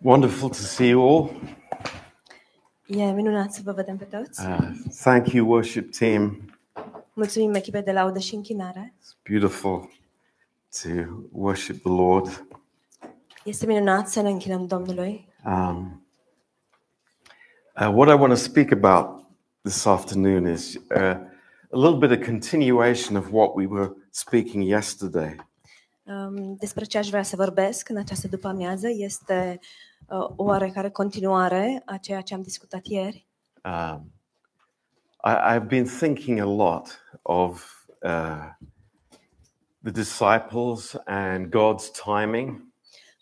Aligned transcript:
Wonderful 0.00 0.48
to 0.48 0.54
see 0.54 0.88
you 0.88 1.08
all. 1.08 1.30
E 2.86 3.10
minunat 3.10 3.52
să 3.52 3.60
vă 3.64 3.72
vedem 3.72 3.96
pe 3.96 4.04
toți. 4.04 4.46
Uh, 4.46 4.70
thank 5.02 5.32
you, 5.32 5.48
worship 5.48 5.92
team. 5.92 6.50
Mulțumim 7.12 7.54
echipei 7.54 7.82
de 7.82 7.92
laudă 7.92 8.18
și 8.18 8.34
închinare. 8.34 8.94
It's 8.96 9.22
beautiful 9.30 9.90
to 10.82 10.88
worship 11.32 11.82
the 11.82 11.90
Lord. 11.90 12.46
Este 13.44 13.66
minunat 13.66 14.08
să 14.08 14.20
ne 14.20 14.30
închinăm 14.30 14.66
Domnului. 14.66 15.28
Um, 15.44 16.06
uh, 17.80 17.88
what 17.94 18.08
I 18.08 18.20
want 18.20 18.32
to 18.32 18.38
speak 18.38 18.70
about 18.70 19.24
this 19.62 19.86
afternoon 19.86 20.46
is 20.46 20.74
uh, 20.74 21.16
a 21.70 21.76
little 21.76 22.08
bit 22.08 22.18
of 22.18 22.26
continuation 22.26 23.16
of 23.16 23.32
what 23.32 23.54
we 23.54 23.66
were 23.66 23.92
speaking 24.10 24.68
yesterday. 24.68 25.36
Um, 26.08 26.54
Despre 26.54 26.84
ce 26.84 26.98
aș 26.98 27.08
vrea 27.08 27.22
să 27.22 27.36
vorbesc 27.36 27.88
în 27.88 27.96
această 27.96 28.28
după-amiază 28.28 28.88
este 28.88 29.58
uh, 30.08 30.18
o 30.18 30.44
oarecare 30.44 30.90
continuare 30.90 31.82
a 31.84 31.96
ceea 31.96 32.20
ce 32.20 32.34
am 32.34 32.42
discutat 32.42 32.86
ieri. 32.86 33.26
Um, 33.64 34.12
I, 35.24 35.54
I've 35.54 35.66
been 35.66 35.86
thinking 35.86 36.38
a 36.38 36.44
lot 36.44 37.00
of 37.22 37.84
uh, 38.02 38.50
the 39.82 39.90
disciples 39.92 40.96
and 41.04 41.46
God's 41.46 41.90
timing 42.04 42.66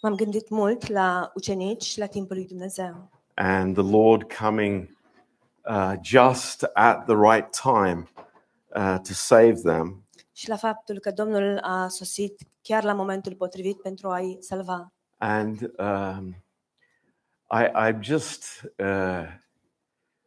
M-am 0.03 0.15
gândit 0.15 0.49
mult 0.49 0.89
la 0.89 1.31
ucenici 1.35 1.83
și 1.83 1.99
la 1.99 2.07
timpul 2.07 2.37
lui 2.37 2.47
Dumnezeu 2.47 3.11
and 3.37 3.75
the 3.75 3.83
Lord 3.83 4.29
coming 4.29 4.89
uh, 5.67 5.97
just 6.01 6.65
at 6.75 7.07
the 7.07 7.17
right 7.17 7.53
time 7.53 8.09
uh, 8.75 8.99
to 8.99 9.15
save 9.15 9.63
them. 9.63 10.06
Și 10.37 10.49
la 10.49 10.57
faptul 10.57 10.99
că 10.99 11.11
Domnul 11.11 11.59
a 11.59 11.89
sosit 11.89 12.41
chiar 12.63 12.85
la 12.85 12.93
momentul 12.93 13.35
potrivit 13.35 13.81
pentru 13.81 14.09
a-i 14.09 14.37
salva. 14.41 14.93
And 15.17 15.61
um, 15.79 16.45
I, 17.51 17.91
I'm 17.91 18.01
just 18.01 18.45
uh, 18.79 19.27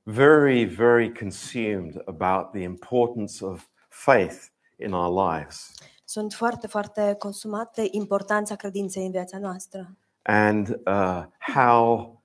very, 0.03 0.63
very 0.63 1.13
consumed 1.13 2.01
about 2.05 2.51
the 2.51 2.61
importance 2.61 3.45
of 3.45 3.67
faith 3.87 4.45
in 4.75 4.93
our 4.93 5.31
lives. 5.31 5.71
Sunt 6.05 6.33
foarte, 6.33 6.67
foarte 6.67 7.15
consumat 7.19 7.75
de 7.75 7.87
importanța 7.91 8.55
credinței 8.55 9.05
în 9.05 9.11
viața 9.11 9.37
noastră 9.37 9.97
and 10.29 10.79
uh, 10.85 11.25
how 11.39 12.21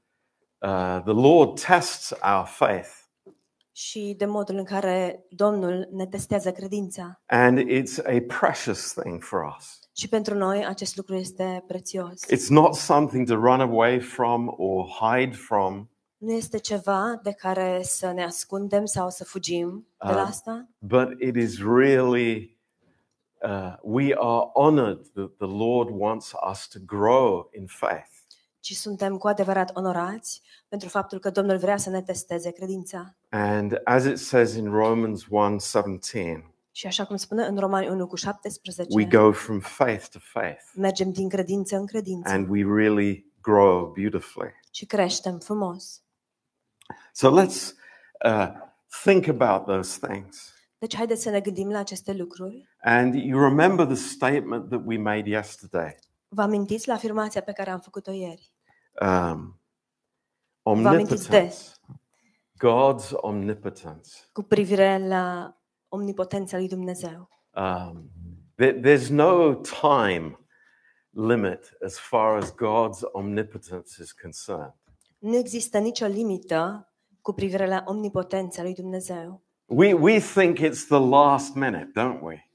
uh, 0.62 1.00
the 1.04 1.14
Lord 1.14 1.58
tests 1.58 2.12
our 2.22 2.46
faith. 2.46 3.03
Și 3.77 4.14
de 4.19 4.25
modul 4.25 4.55
în 4.56 4.64
care 4.64 5.25
Domnul 5.30 5.89
ne 5.91 6.06
testează 6.06 6.53
credința. 6.53 7.20
And 7.27 7.58
it's 7.58 7.98
a 8.06 8.39
precious 8.39 8.92
thing 8.92 9.22
for 9.22 9.55
us. 9.58 9.78
Și 9.97 10.08
pentru 10.08 10.34
noi 10.34 10.66
acest 10.66 10.97
lucru 10.97 11.14
este 11.14 11.64
prețios. 11.66 12.20
It's 12.27 12.48
not 12.48 12.75
something 12.75 13.27
to 13.27 13.34
run 13.34 13.61
away 13.61 14.00
from 14.00 14.55
or 14.56 14.86
hide 15.00 15.36
from, 15.36 15.89
Nu 16.16 16.33
este 16.33 16.58
ceva 16.58 17.20
de 17.22 17.33
care 17.33 17.81
să 17.83 18.12
ne 18.12 18.25
ascundem 18.25 18.84
sau 18.84 19.11
să 19.11 19.25
fugim 19.25 19.86
de 20.06 20.12
la 20.12 20.20
Ah. 20.22 20.28
asta, 20.28 20.69
but 20.78 21.20
it 21.20 21.36
is 21.36 21.59
really, 21.59 22.59
uh, 23.42 23.75
we 23.83 24.14
are 24.19 24.50
honored 24.55 25.00
that 25.14 25.31
the 25.38 25.47
Lord 25.47 25.88
wants 25.92 26.33
us 26.50 26.69
to 26.69 26.78
grow 26.86 27.48
in 27.59 27.66
faith. 27.66 28.09
ci 28.61 28.72
suntem 28.72 29.16
cu 29.16 29.27
adevărat 29.28 29.70
onorați 29.77 30.42
pentru 30.75 30.92
faptul 30.98 31.19
că 31.19 31.30
Domnul 31.30 31.56
vrea 31.56 31.77
să 31.77 31.91
ne 31.91 32.03
testeze 32.03 32.50
credința. 32.50 33.17
And 33.28 33.80
as 33.84 34.05
it 34.05 34.19
says 34.19 34.55
in 34.55 34.70
Romans 34.70 35.25
1:17, 35.25 36.53
Și 36.70 36.86
așa 36.86 37.05
cum 37.05 37.16
spune 37.16 37.44
în 37.44 37.56
Romani 37.56 37.89
1 37.89 38.06
cu 38.06 38.16
17, 38.16 38.97
we 38.97 39.05
go 39.05 39.33
from 39.33 39.61
faith 39.61 40.06
to 40.08 40.19
faith 40.20 40.62
mergem 40.75 41.11
din 41.12 41.28
credință 41.28 41.77
în 41.77 41.86
credință 41.86 42.33
and 42.33 42.48
we 42.48 42.64
really 42.77 43.33
grow 43.42 43.92
beautifully. 43.97 44.50
și 44.70 44.86
creștem 44.86 45.38
frumos. 45.38 46.03
So 47.12 47.41
let's 47.43 47.72
uh, 48.25 48.48
think 49.03 49.28
about 49.28 49.65
those 49.66 50.06
things. 50.06 50.53
Deci 50.78 50.97
haideți 50.97 51.22
să 51.22 51.31
ne 51.31 51.41
gândim 51.41 51.71
la 51.71 51.78
aceste 51.78 52.12
lucruri. 52.12 52.69
And 52.81 53.15
you 53.15 53.41
remember 53.41 53.87
the 53.87 53.94
statement 53.94 54.69
that 54.69 54.82
we 54.84 54.98
made 54.98 55.28
yesterday 55.31 55.98
Vă 56.28 56.43
amintiți 56.43 56.88
la 56.88 56.94
afirmația 56.94 57.41
pe 57.41 57.53
care 57.53 57.71
am 57.71 57.81
făcut-o 57.81 58.10
ieri? 58.10 58.53
um, 59.00 59.00
amintiți 59.00 59.53
de- 59.53 59.63
omnipotence. 60.64 61.56
God's 62.58 63.10
omnipotence. 63.12 64.10
Cu 64.32 64.42
privire 64.42 65.06
la 65.06 65.56
omnipotența 65.88 66.56
lui 66.56 66.69
Dumnezeu. 66.69 67.28
Um, 67.56 68.10
there- 68.56 68.80
there's 68.80 69.08
no 69.08 69.54
time 69.54 70.38
limit 71.10 71.76
as 71.84 71.98
far 71.98 72.36
as 72.36 72.54
God's 72.54 73.00
omnipotence 73.12 74.03
is 74.03 74.12
concerned. 74.12 74.74
Nu 75.19 75.36
există 75.36 75.78
nicio 75.78 76.06
limită 76.06 76.88
cu 77.20 77.32
privire 77.32 77.66
la 77.66 77.82
omnipotența 77.86 78.62
lui 78.62 78.74
Dumnezeu. 78.74 79.42
We, 79.66 79.92
we 79.92 80.19
think 80.19 80.58
it's 80.58 80.86
the 80.88 80.98
last 81.08 81.54
minute, 81.54 81.91
don't 82.00 82.20
we? 82.22 82.50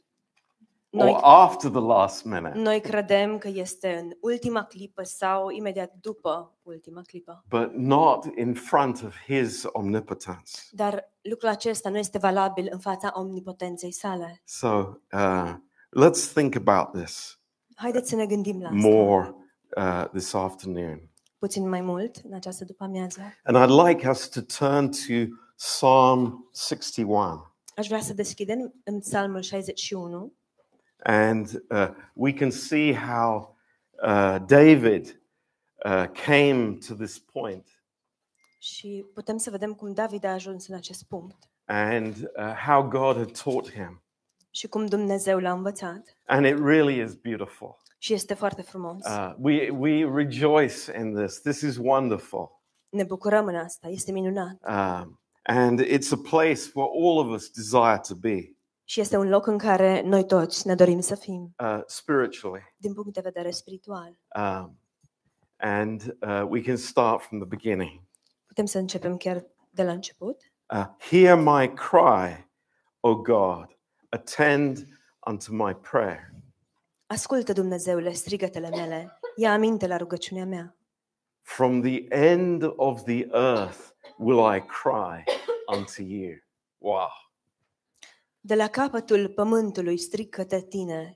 Or 0.92 1.04
Noi, 1.04 1.18
after 1.22 1.70
the 1.70 1.80
last 1.80 2.24
minute. 2.26 2.52
noi 2.56 2.80
credem 2.82 3.38
că 3.38 3.48
este 3.48 3.98
în 4.02 4.10
ultima 4.22 4.64
clipă 4.64 5.04
sau 5.04 5.50
imediat 5.50 5.94
după 6.02 6.58
ultima 6.62 7.02
clipă. 7.02 7.44
But 7.50 7.74
not 7.74 8.26
in 8.38 8.54
front 8.54 9.04
of 9.06 9.16
His 9.26 9.64
omnipotence. 9.72 10.52
Dar 10.72 11.12
lucrul 11.22 11.50
acesta 11.50 11.90
nu 11.90 11.98
este 11.98 12.18
valabil 12.18 12.68
în 12.72 12.80
fața 12.80 13.12
omnipotenței 13.14 13.92
sale. 13.92 14.42
So 14.46 14.68
uh, 15.12 15.54
let's 16.06 16.34
think 16.34 16.56
about 16.56 16.92
this 17.04 17.40
Haideți 17.76 18.10
să 18.10 18.16
ne 18.16 18.26
gândim 18.26 18.62
la 18.62 18.68
asta 18.70 18.88
more 18.88 19.36
uh, 19.78 20.06
this 20.14 20.34
afternoon. 20.34 21.10
puțin 21.38 21.70
mai 21.70 21.82
mult 21.82 22.16
în 22.24 22.34
această 22.34 22.66
după-amiază. 22.66 23.22
And 23.44 23.58
I'd 23.58 23.88
like 23.88 24.10
us 24.10 24.28
to 24.30 24.42
turn 24.42 24.90
to 24.90 25.36
Psalm 25.56 26.50
61. 26.54 27.48
Aș 27.76 27.88
vrea 27.88 28.00
să 28.02 28.14
deschidem 28.14 28.74
în 28.84 29.00
Psalmul 29.00 29.42
61 29.42 30.34
And 31.04 31.64
uh, 31.70 31.88
we 32.14 32.34
can 32.34 32.52
see 32.52 32.94
how 32.94 33.56
uh, 34.04 34.38
David 34.46 35.22
uh, 35.86 36.06
came 36.26 36.78
to 36.88 36.94
this 36.94 37.20
point 37.20 37.84
și 38.60 39.06
putem 39.14 39.38
să 39.38 39.50
vedem 39.50 39.74
cum 39.74 39.94
David 39.94 40.24
a 40.24 40.32
ajuns 40.32 40.68
în 40.68 40.76
acest 40.76 41.04
punct 41.04 41.50
and 41.66 42.16
uh, 42.16 42.54
how 42.66 42.84
God 42.84 43.16
had 43.16 43.32
taught 43.44 43.72
him. 43.72 44.04
și 44.52 44.68
cum 44.68 44.86
Dumnezeu 44.86 45.40
l-a 45.40 45.52
învățat. 45.52 46.18
And 46.26 46.46
it 46.46 46.58
really 46.60 47.02
is 47.02 47.14
beautiful. 47.14 47.78
Și 47.98 48.14
este 48.14 48.34
foarte 48.34 48.62
frumos. 48.62 49.06
Uh, 49.06 49.34
we, 49.38 49.70
we 49.70 50.12
rejoice 50.14 50.98
in 50.98 51.16
this. 51.16 51.42
This 51.42 51.62
is 51.62 51.78
wonderful. 51.78 52.62
Ne 52.90 53.04
bucurăm 53.04 53.46
în 53.46 53.56
asta, 53.56 53.88
este 53.88 54.12
minunat. 54.12 54.58
Um, 54.68 55.20
and 55.44 55.82
it's 55.82 56.12
a 56.12 56.30
place 56.30 56.62
where 56.74 56.92
all 56.94 57.18
of 57.18 57.28
us 57.28 57.50
desire 57.50 58.00
to 58.08 58.16
be 58.16 58.56
Și 58.90 59.00
este 59.00 59.18
un 59.18 59.30
loc 59.30 59.48
în 59.48 59.58
care 59.58 60.02
noi 60.02 60.26
toți 60.26 60.68
ne 60.68 60.76
dorim 60.76 61.00
să 61.00 61.16
fim, 61.16 61.56
uh, 61.60 61.82
spiritually. 61.86 62.76
din 62.78 62.94
punct 62.94 63.14
de 63.14 63.22
vedere 63.22 63.52
spiritual. 63.52 64.18
Um, 64.36 64.80
and 65.58 66.18
uh, 66.22 66.44
we 66.48 66.62
can 66.62 66.76
start 66.76 67.22
from 67.22 67.40
the 67.40 67.48
beginning. 67.48 68.02
Putem 68.48 68.66
să 68.66 68.78
începem 68.78 69.18
chiar 69.18 69.46
de 69.70 69.84
la 69.84 69.92
început. 69.92 70.42
Uh, 70.74 70.86
Hear 71.00 71.38
my 71.38 71.74
cry, 71.74 72.50
O 73.00 73.16
God, 73.16 73.78
attend 74.10 74.88
unto 75.28 75.54
my 75.54 75.76
prayer. 75.76 76.32
Ascultă, 77.06 77.54
Dumnezeule, 77.54 78.12
strigătele 78.12 78.70
mele, 78.70 79.20
ia 79.36 79.54
aminte 79.54 79.88
la 79.88 79.98
rugăciunea 79.98 80.46
mea. 80.46 80.78
From 81.42 81.82
the 81.82 82.06
end 82.10 82.74
of 82.76 83.04
the 83.04 83.28
earth 83.32 83.80
will 84.18 84.56
I 84.56 84.60
cry 84.60 85.24
unto 85.78 86.02
you. 86.02 86.32
Wow. 86.78 87.28
De 88.50 88.56
la 88.56 88.68
capătul 88.68 89.28
pământului 89.30 89.98
strig 89.98 90.30
către 90.30 90.62
tine, 90.62 91.14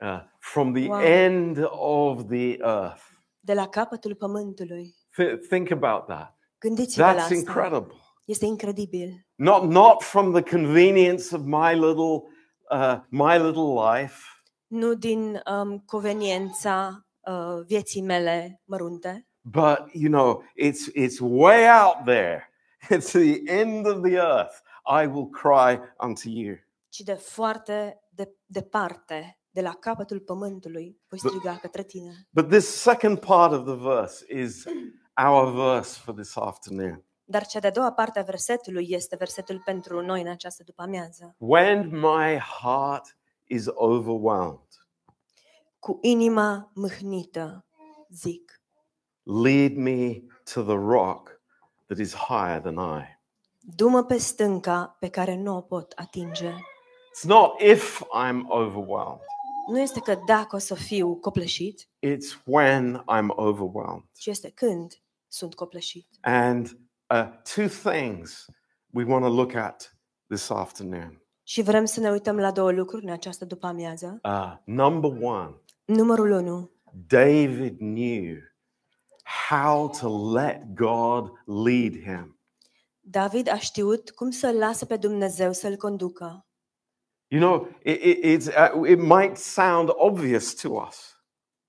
Uh, 0.00 0.20
from 0.38 0.72
the 0.72 0.88
Wow. 0.88 1.00
end 1.00 1.58
of 1.70 2.22
the 2.28 2.56
earth. 2.58 3.02
de 3.40 3.54
la 3.54 3.68
capătul 3.68 4.14
pământului. 4.14 4.94
Th- 5.22 5.38
think 5.48 5.70
about 5.70 6.06
that. 6.06 6.38
Gândiți-vă 6.58 7.02
la 7.04 7.12
That's 7.14 7.18
asta. 7.18 7.34
incredible. 7.34 7.94
Este 8.24 8.44
incredibil. 8.46 9.26
Not, 9.34 9.62
not 9.62 10.02
from 10.02 10.32
the 10.32 10.42
convenience 10.56 11.34
of 11.34 11.40
my 11.44 11.72
little, 11.74 12.22
uh, 12.70 12.96
my 13.08 13.38
little 13.38 13.98
life, 14.00 14.14
Nu 14.66 14.94
din 14.94 15.42
um, 15.50 15.78
conveniența 15.78 17.06
uh, 17.26 17.64
vieții 17.66 18.02
mele 18.02 18.60
mărunte, 18.64 19.26
but 19.40 19.78
you 19.92 20.10
know, 20.12 20.42
it's, 20.62 20.92
it's 20.94 21.18
way 21.20 21.64
out 21.84 22.04
there. 22.04 22.50
It's 22.96 23.10
the 23.12 23.42
end 23.52 23.86
of 23.86 24.02
the 24.02 24.14
earth. 24.16 24.54
I 25.02 25.06
will 25.06 25.28
cry 25.30 25.80
unto 26.02 26.28
you. 26.28 26.56
Ci 26.96 27.00
de 27.00 27.14
foarte 27.14 28.00
de, 28.10 28.36
departe, 28.46 29.38
de 29.50 29.60
la 29.60 29.74
capătul 29.74 30.20
pământului, 30.20 31.00
voi 31.08 31.18
striga 31.18 31.56
către 31.56 31.82
tine. 31.82 32.26
But 32.30 32.48
this 32.48 32.66
second 32.66 33.18
part 33.18 33.52
of 33.52 33.64
the 33.64 33.74
verse 33.74 34.24
is 34.42 34.64
our 35.26 35.52
verse 35.52 36.00
for 36.04 36.14
this 36.14 36.36
afternoon. 36.36 37.04
Dar 37.24 37.46
cea 37.46 37.60
de-a 37.60 37.70
doua 37.70 37.92
parte 37.92 38.18
a 38.18 38.22
versetului 38.22 38.86
este 38.90 39.16
versetul 39.16 39.62
pentru 39.64 40.00
noi 40.00 40.20
în 40.20 40.28
această 40.28 40.62
după-amiază. 40.62 41.34
When 41.38 41.88
my 41.92 42.38
heart 42.38 43.16
is 43.44 43.64
overwhelmed, 43.66 44.60
Cu 45.78 45.98
inima 46.02 46.70
mâhnită, 46.74 47.66
zic. 48.08 48.60
lead 49.22 49.72
me 49.76 50.20
to 50.54 50.62
the 50.62 50.76
rock 50.76 51.40
that 51.86 51.98
is 51.98 52.14
higher 52.14 52.60
than 52.60 52.98
I. 53.00 53.04
Du-mă 53.60 54.04
pe 54.04 54.16
stânca 54.18 54.96
pe 55.00 55.08
care 55.08 55.36
nu 55.36 55.56
o 55.56 55.60
pot 55.60 55.92
atinge. 55.96 56.54
It's 57.16 57.24
not 57.24 57.60
if 57.60 58.02
I'm 58.02 58.40
overwhelmed, 58.48 59.20
Nu 59.68 59.80
este 59.80 60.00
că 60.00 60.18
dacă 60.26 60.56
o 60.56 60.58
să 60.58 60.74
fiu 60.74 61.14
copleșit, 61.14 61.88
it's 62.06 62.42
when 62.44 63.04
I'm 63.16 63.26
overwhelmed. 63.28 64.04
ci 64.12 64.26
este 64.26 64.50
când 64.50 64.92
sunt 65.28 65.54
copleșit. 65.54 66.06
And 66.20 66.78
uh, 67.14 67.26
two 67.54 67.66
things 67.66 68.44
we 68.92 69.04
want 69.04 69.24
to 69.24 69.30
look 69.30 69.54
at 69.54 69.96
this 70.28 70.50
afternoon. 70.50 71.20
Și 71.42 71.62
vrem 71.62 71.84
să 71.84 72.00
ne 72.00 72.10
uităm 72.10 72.36
la 72.38 72.50
două 72.50 72.72
lucruri 72.72 73.04
în 73.04 73.10
această 73.10 73.44
după-amiază. 73.44 74.18
Uh, 74.22 74.52
number 74.64 75.10
one, 75.22 75.60
Numărul 75.84 76.30
1. 76.30 76.70
David 77.06 77.76
knew 77.78 78.36
how 79.48 79.88
to 79.88 80.32
let 80.32 80.62
God 80.74 81.30
lead 81.44 81.92
him. 81.92 82.40
David 83.00 83.48
a 83.48 83.58
știut 83.58 84.10
cum 84.10 84.30
să-l 84.30 84.56
lasă 84.56 84.84
pe 84.84 84.96
Dumnezeu 84.96 85.52
să-l 85.52 85.76
conducă. 85.76 86.45
You 87.28 87.40
know, 87.40 87.68
it, 87.82 88.00
it, 88.02 88.18
it's, 88.24 88.48
uh, 88.48 88.82
it 88.82 88.98
might 88.98 89.36
sound 89.36 89.90
obvious 89.96 90.54
to 90.54 90.76
us, 90.76 91.14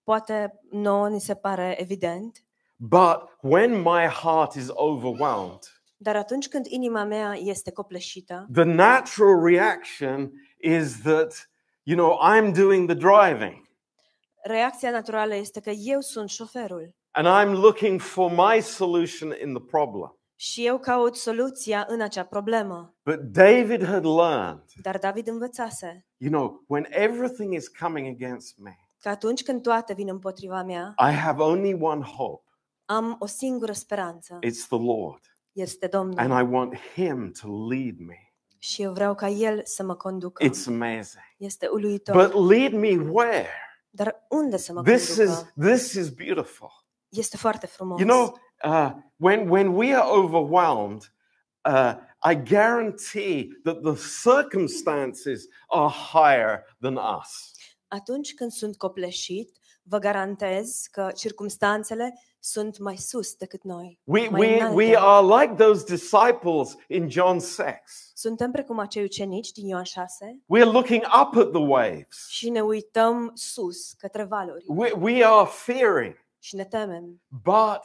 Poate 0.04 0.60
nouă 0.72 1.10
ni 1.10 1.20
se 1.20 1.36
pare 1.36 1.76
evident, 1.82 2.44
but 2.76 3.18
when 3.42 3.82
my 3.82 4.06
heart 4.06 4.54
is 4.56 4.70
overwhelmed, 4.70 5.60
dar 5.98 6.16
atunci 6.16 6.48
când 6.48 6.66
inima 6.66 7.04
mea 7.04 7.34
este 7.36 7.72
copleșită, 7.72 8.48
the 8.54 8.64
natural 8.64 9.44
reaction 9.44 10.32
is 10.58 11.02
that, 11.02 11.50
you 11.84 11.98
know, 11.98 12.20
I'm 12.22 12.54
doing 12.54 12.90
the 12.92 12.98
driving. 12.98 13.66
reacția 14.44 14.92
naturală 14.92 15.36
este 15.36 15.60
că 15.60 15.70
eu 15.70 16.00
sunt 16.00 16.30
șoferul. 16.30 16.96
And 17.12 17.28
I'm 17.28 17.54
looking 17.60 18.02
for 18.02 18.32
my 18.32 18.62
solution 18.62 19.34
in 19.42 19.54
the 19.54 19.64
problem. 19.64 20.17
Și 20.40 20.66
eu 20.66 20.80
caut 20.80 21.16
soluția 21.16 21.86
în 21.90 22.02
acea 22.02 22.24
problemă. 22.24 22.96
But 23.04 23.20
David 23.20 23.86
had 23.86 24.06
learned, 24.06 24.64
Dar 24.82 24.98
David 24.98 25.28
învățase 25.28 26.06
you 26.18 26.32
know, 26.32 26.64
when 26.68 26.86
everything 26.90 27.54
is 27.54 27.68
coming 27.68 28.08
against 28.08 28.58
me, 28.58 28.76
că 29.00 29.10
atunci 29.10 29.44
când 29.44 29.62
toate 29.62 29.94
vin 29.94 30.08
împotriva 30.10 30.64
mea, 30.64 30.94
I 31.10 31.12
have 31.14 31.42
only 31.42 31.78
one 31.82 32.02
hope 32.02 32.52
am 32.86 33.16
o 33.20 33.26
singură 33.26 33.72
speranță. 33.72 34.40
it's 34.46 34.68
the 34.70 34.80
Lord. 34.80 35.22
Este 35.52 35.88
Domnul. 35.88 36.18
And 36.18 36.48
I 36.48 36.54
want 36.54 36.76
Him 36.94 37.32
to 37.42 37.68
lead 37.70 37.96
me. 38.00 38.34
Și 38.58 38.82
eu 38.82 38.92
vreau 38.94 39.16
ca 39.16 39.28
El 39.28 39.62
să 39.64 39.84
mă 39.84 39.96
conducă. 39.96 40.46
It's 40.46 40.68
amazing. 40.68 41.24
Este 41.38 41.68
uluitor. 41.68 42.28
But 42.28 42.50
lead 42.50 42.74
me 42.74 43.10
where? 43.12 43.48
Dar 43.90 44.26
unde 44.30 44.58
să 44.58 44.74
mă 44.74 44.82
This 44.84 45.16
conducă? 45.16 45.54
is 45.58 45.66
this 45.68 45.94
is 45.94 46.10
beautiful. 46.10 46.70
Este 47.10 47.38
foarte 47.38 47.66
frumos. 47.68 48.00
You 48.00 48.10
know, 48.10 48.40
uh, 48.64 48.92
when 49.16 49.50
when 49.50 49.68
we 49.76 49.94
are 49.96 50.10
overwhelmed, 50.10 51.02
uh, 51.66 51.94
I 52.24 52.36
guarantee 52.36 53.50
that 53.64 53.82
the 53.84 53.96
circumstances 53.96 55.48
are 55.68 55.90
higher 55.90 56.64
than 56.82 56.98
us. 56.98 57.52
Atunci 57.88 58.34
când 58.34 58.52
sunt 58.52 58.78
copleșit, 58.78 59.52
vă 59.84 59.98
garantez 60.00 60.88
că 60.92 61.12
circumstanțele 61.16 62.20
sunt 62.40 62.78
mai 62.80 62.96
sus 62.96 63.34
decât 63.34 63.64
noi. 63.64 64.00
We 64.04 64.30
mai 64.30 64.40
we 64.40 64.56
înalte. 64.56 64.76
we 64.76 64.98
are 64.98 65.26
like 65.42 65.64
those 65.64 65.84
disciples 65.86 66.76
in 66.88 67.10
John 67.10 67.40
6. 67.40 67.82
Suntem 68.14 68.52
precum 68.52 68.80
acei 68.80 69.04
ucenici 69.04 69.52
din 69.52 69.68
Ioan 69.68 69.84
6 69.84 70.44
We're 70.58 70.72
looking 70.72 71.04
up 71.04 71.36
at 71.36 71.52
the 71.52 71.62
waves. 71.62 72.28
și 72.30 72.50
ne 72.50 72.62
uităm 72.62 73.32
sus, 73.34 73.92
către 73.94 74.24
valuri 74.24 74.66
We, 74.68 74.92
we 74.92 75.26
are 75.26 75.48
fearing. 75.52 76.16
și 76.40 76.56
ne 76.56 76.66
temem. 76.66 77.22
But 77.28 77.80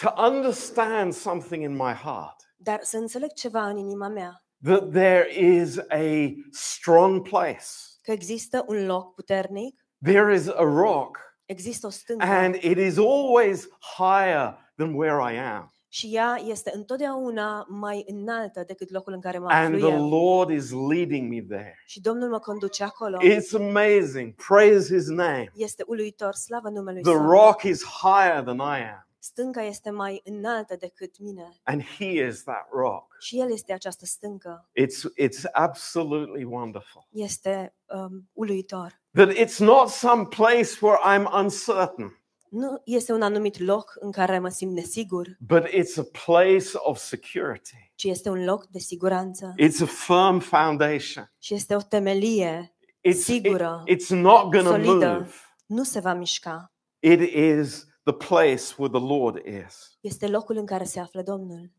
to 0.00 0.12
understand 0.16 1.12
something 1.12 1.62
in 1.62 1.72
my 1.76 1.92
heart, 1.92 2.36
Dar 2.56 2.78
să 2.82 2.96
înțeleg 2.96 3.32
ceva 3.32 3.66
în 3.68 3.76
inima 3.76 4.08
mea, 4.08 4.44
that 4.64 4.90
there 4.90 5.26
is 5.38 5.78
a 5.78 6.34
strong 6.50 7.28
place, 7.28 7.64
că 8.02 8.12
există 8.12 8.64
un 8.68 8.86
loc 8.86 9.14
puternic, 9.14 9.80
there 10.04 10.34
is 10.34 10.48
a 10.48 10.62
rock, 10.62 11.18
există 11.44 11.86
o 11.86 11.90
stâncă 11.90 12.24
and 12.26 12.54
it 12.54 12.78
is 12.78 12.96
always 12.98 13.68
higher 13.96 14.72
than 14.76 14.94
where 14.94 15.34
I 15.34 15.38
am. 15.38 15.72
și 15.88 16.10
ea 16.14 16.40
este 16.46 16.70
întotdeauna 16.74 17.66
mai 17.68 18.04
înaltă 18.08 18.64
decât 18.66 18.90
locul 18.90 19.12
în 19.12 19.20
care 19.20 19.38
mă 19.38 19.46
And 19.50 19.74
aflu 19.74 19.88
the 19.88 19.96
eu. 19.96 20.08
Lord 20.08 20.50
is 20.50 20.70
leading 20.70 21.32
me 21.32 21.40
there. 21.56 21.74
Și 21.86 22.00
Domnul 22.00 22.28
mă 22.28 22.38
conduce 22.38 22.84
acolo. 22.84 23.16
It's 23.18 23.54
amazing. 23.54 24.34
Praise 24.48 24.94
his 24.94 25.08
name. 25.08 25.52
Este 25.54 25.84
uluitor, 25.86 26.34
slavă 26.34 26.68
numelui 26.68 27.02
The 27.02 27.12
Său. 27.12 27.30
rock 27.30 27.62
is 27.62 27.84
higher 27.84 28.42
than 28.42 28.56
I 28.56 28.80
am, 28.94 29.06
Stânca 29.22 29.62
este 29.62 29.90
mai 29.90 30.20
înaltă 30.24 30.76
decât 30.78 31.18
mine 31.18 31.48
and 31.62 31.82
he 31.98 32.26
is 32.26 32.42
that 32.42 32.68
rock. 32.72 33.16
și 33.20 33.38
El 33.40 33.52
este 33.52 33.72
această 33.72 34.04
stâncă. 34.06 34.68
It's, 34.80 35.24
it's 35.26 35.50
absolutely 35.52 36.44
wonderful. 36.44 37.06
Este 37.10 37.74
um, 37.86 38.28
uluitor. 38.32 39.00
That 39.12 39.32
it's 39.32 39.58
not 39.58 39.88
some 39.88 40.24
place 40.26 40.68
where 40.80 40.98
I'm 41.16 41.24
uncertain, 41.34 42.14
Nu 42.50 42.80
este 42.84 43.12
un 43.12 43.22
anumit 43.22 43.58
loc 43.58 43.96
în 44.00 44.10
care 44.12 44.38
mă 44.38 44.48
simt 44.48 44.72
nesigur, 44.74 45.36
but 45.40 45.66
it's 45.66 45.96
a 45.98 46.02
place 46.24 46.66
of 46.74 46.98
security. 46.98 47.92
ci 47.94 48.04
este 48.04 48.28
un 48.28 48.44
loc 48.44 48.66
de 48.66 48.78
siguranță 48.78 49.54
It's 49.58 49.80
a 49.82 49.86
firm 49.86 50.38
foundation. 50.38 51.32
și 51.38 51.54
este 51.54 51.74
o 51.74 51.80
temelie 51.80 52.74
It's, 53.08 53.12
it- 53.12 53.22
Sigură. 53.22 53.82
it's 53.88 54.08
not 54.08 54.42
going 54.42 54.64
to 54.64 54.70
solidă. 54.70 55.12
move. 55.12 55.30
Nu 55.66 55.82
se 55.82 56.00
va 56.00 56.14
mișca. 56.14 56.72
It 56.98 57.20
is 57.20 57.86
the 58.02 58.12
place 58.12 58.74
where 58.76 58.98
the 58.98 59.06
Lord 59.14 59.46
is. 59.46 59.98
Este 60.00 60.28
locul 60.28 60.56
în 60.56 60.66
care 60.66 60.84
se 60.84 61.00
află 61.00 61.22
Domnul. 61.22 61.70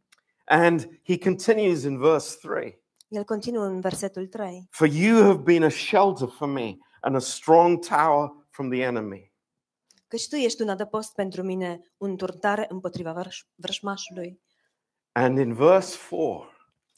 And 0.46 1.00
he 1.04 1.18
continues 1.18 1.84
in 1.84 1.98
verse 2.00 2.38
3 2.42 2.80
El 3.08 3.24
continuă 3.24 3.64
în 3.66 3.80
versetul 3.80 4.28
3. 4.28 4.68
For 4.70 4.88
you 4.88 5.24
have 5.24 5.40
been 5.42 5.64
a 5.64 5.70
shelter 5.70 6.28
for 6.28 6.48
me 6.48 6.78
and 7.02 7.16
a 7.16 7.20
strong 7.20 7.86
tower 7.86 8.30
from 8.50 8.70
the 8.70 8.82
enemy. 8.82 9.34
Căci 10.08 10.28
tu 10.28 10.36
ești 10.36 10.62
un 10.62 10.70
adăpost 10.70 11.14
pentru 11.14 11.44
mine, 11.44 11.94
un 11.98 12.18
turtare 12.18 12.66
împotriva 12.70 13.22
vrăș- 13.24 13.48
vrășmașului. 13.56 14.42
And 15.12 15.38
in 15.38 15.54
verse 15.54 15.98
4, 16.10 16.50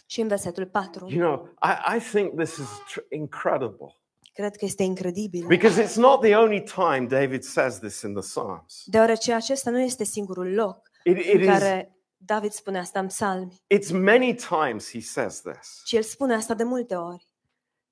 Și 0.06 0.22
în 0.22 0.28
versetul 0.28 0.66
4, 0.68 1.08
you 1.10 1.28
know, 1.28 1.50
I, 1.64 1.96
I 1.98 2.00
think 2.00 2.36
this 2.42 2.58
is 2.58 2.68
tr- 2.68 3.08
incredible 3.10 3.96
cred 4.34 4.56
că 4.56 4.66
este 4.66 4.84
incredibil. 4.84 5.48
because 5.48 5.84
it's 5.84 5.96
not 5.96 6.22
the 6.22 6.36
only 6.36 6.64
time 6.64 7.08
David 7.08 7.44
says 7.44 7.80
this 7.80 8.02
in 8.02 8.14
the 8.14 8.22
Psalms. 8.22 8.84
Deoarece 8.86 9.34
acesta 9.34 9.70
nu 9.70 9.80
este 9.80 10.04
singurul 10.04 10.54
loc 10.54 10.90
It, 11.04 11.18
it 11.18 11.34
în 11.34 11.40
is, 11.42 11.48
care 11.48 11.98
David 12.18 12.52
spune 12.52 12.80
asta 12.80 13.00
în 13.00 13.08
psalmi, 13.08 13.62
it's 13.76 13.92
many 13.92 14.36
times 14.36 14.92
he 14.92 15.00
says 15.02 15.42
this. 15.42 15.82
ci 15.86 15.92
el 15.94 16.02
spune 16.04 16.34
asta 16.34 16.54
de 16.54 16.64
multe 16.64 16.96
ori. 16.96 17.28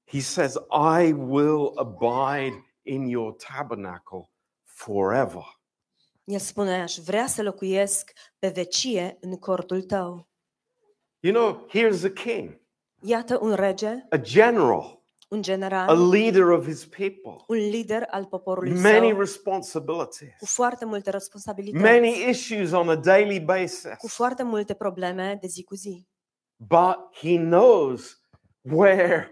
He 0.05 0.19
says, 0.19 0.53
I 1.03 1.11
will 1.11 1.71
abide 1.75 2.65
in 2.81 3.05
your 3.07 3.35
tabernacle 3.35 4.29
forever. 4.63 5.59
El 6.23 6.39
spune, 6.39 6.81
aș 6.81 6.95
vrea 6.95 7.27
să 7.27 7.41
locuiesc 7.41 8.11
pe 8.39 8.47
vecie 8.47 9.17
în 9.21 9.37
cortul 9.37 9.81
tău. 9.81 10.29
You 11.19 11.33
know, 11.33 11.67
here's 11.69 12.03
a 12.03 12.09
king, 12.09 12.59
Iată 13.01 13.37
un 13.41 13.53
rege, 13.53 14.05
a 14.09 14.17
general, 14.17 15.00
un 15.31 15.41
a 15.71 15.93
leader 15.93 16.49
of 16.49 16.65
his 16.65 16.85
people, 16.85 17.43
un 17.47 17.57
lider 17.57 18.07
al 18.09 18.25
poporului 18.25 18.71
many 18.71 19.07
său, 19.07 19.13
cu 19.13 19.19
responsibilities, 19.19 20.33
foarte 20.39 20.85
multe 20.85 21.09
responsabilități, 21.09 21.83
many 21.83 22.29
issues 22.29 22.71
on 22.71 22.89
a 22.89 22.95
daily 22.95 23.39
cu 23.39 23.45
basis. 23.45 23.95
foarte 24.07 24.43
multe 24.43 24.73
probleme 24.73 25.37
de 25.41 25.47
zi 25.47 25.63
cu 25.63 25.75
zi. 25.75 26.07
But 26.55 26.97
he 27.13 27.37
knows 27.37 28.23
where 28.61 29.29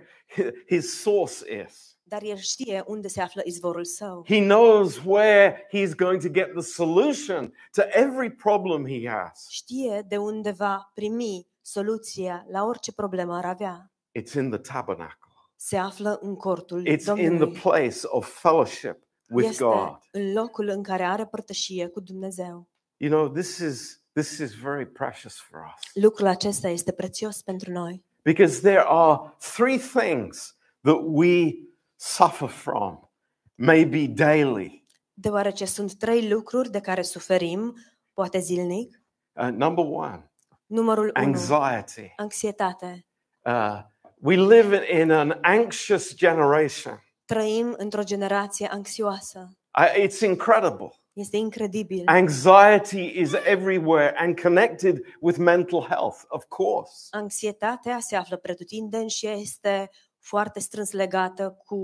his 0.67 1.01
source 1.01 1.63
is. 1.65 1.97
Dar 2.03 2.23
el 2.23 2.37
știe 2.37 2.83
unde 2.87 3.07
se 3.07 3.21
află 3.21 3.41
izvorul 3.45 3.85
său. 3.85 4.25
He 4.27 4.39
knows 4.39 5.01
where 5.05 5.67
he's 5.73 5.95
going 5.95 6.21
to 6.21 6.29
get 6.29 6.51
the 6.53 6.61
solution 6.61 7.53
to 7.71 7.81
every 7.89 8.31
problem 8.31 8.85
he 8.87 9.09
has. 9.09 9.47
Știe 9.49 10.05
de 10.07 10.17
unde 10.17 10.51
va 10.51 10.91
primi 10.93 11.47
soluția 11.61 12.45
la 12.51 12.63
orice 12.63 12.91
problemă 12.91 13.35
ar 13.35 13.45
avea. 13.45 13.91
It's 14.19 14.33
in 14.33 14.49
the 14.49 14.59
tabernacle. 14.73 15.28
Se 15.61 15.77
află 15.77 16.19
în 16.21 16.35
cortul 16.35 16.81
It's 16.87 16.89
in 16.89 16.97
the 16.97 17.13
Domnului. 17.27 17.59
place 17.59 17.97
of 18.03 18.39
fellowship 18.41 18.97
with 19.29 19.49
Este 19.49 19.63
God. 19.63 19.97
în 20.11 20.33
locul 20.33 20.67
în 20.67 20.83
care 20.83 21.03
are 21.03 21.25
părtășie 21.25 21.87
cu 21.87 21.99
Dumnezeu. 21.99 22.69
You 22.97 23.11
know, 23.11 23.29
this 23.29 23.57
is 23.57 24.03
this 24.13 24.37
is 24.37 24.53
very 24.53 24.85
precious 24.91 25.35
for 25.39 25.59
us 25.59 26.03
Lucrul 26.03 26.27
acesta 26.27 26.67
este 26.67 26.91
prețios 26.91 27.41
pentru 27.41 27.71
noi. 27.71 28.03
because 28.23 28.59
there 28.61 28.83
are 28.87 29.33
three 29.55 29.77
things 29.77 30.57
that 30.81 30.97
we 31.03 31.51
suffer 31.95 32.47
from, 32.49 33.09
maybe 33.55 34.07
daily. 34.07 34.85
Deoarece 35.13 35.65
sunt 35.65 35.93
trei 35.97 36.29
lucruri 36.29 36.69
de 36.71 36.79
care 36.79 37.01
suferim, 37.01 37.75
poate 38.13 38.39
zilnic. 38.39 39.01
Uh, 39.33 39.47
number 39.51 39.85
one, 39.87 40.31
Numărul 40.65 41.11
1. 41.15 41.25
anxiety. 41.25 42.13
Anxietate. 42.15 43.05
Uh, 43.45 43.79
we 44.21 44.35
live 44.35 44.81
in, 45.01 45.11
an 45.11 45.37
anxious 45.41 46.15
generation. 46.15 47.03
Trăim 47.25 47.73
într-o 47.77 48.03
generație 48.03 48.67
anxioasă. 48.71 49.49
I, 49.97 50.07
it's 50.07 50.19
incredible. 50.21 50.89
Este 51.13 51.37
incredibil. 51.37 52.03
Anxiety 52.05 53.19
is 53.19 53.33
everywhere 53.33 54.13
and 54.17 54.39
connected 54.41 55.01
with 55.19 55.37
mental 55.37 55.81
health, 55.89 56.17
of 56.27 56.43
course. 56.47 57.07
Anxietatea 57.11 57.99
se 57.99 58.15
află 58.15 58.37
pretutindeni 58.37 59.09
și 59.09 59.27
este 59.27 59.89
foarte 60.19 60.59
strâns 60.59 60.91
legată 60.91 61.57
cu 61.65 61.77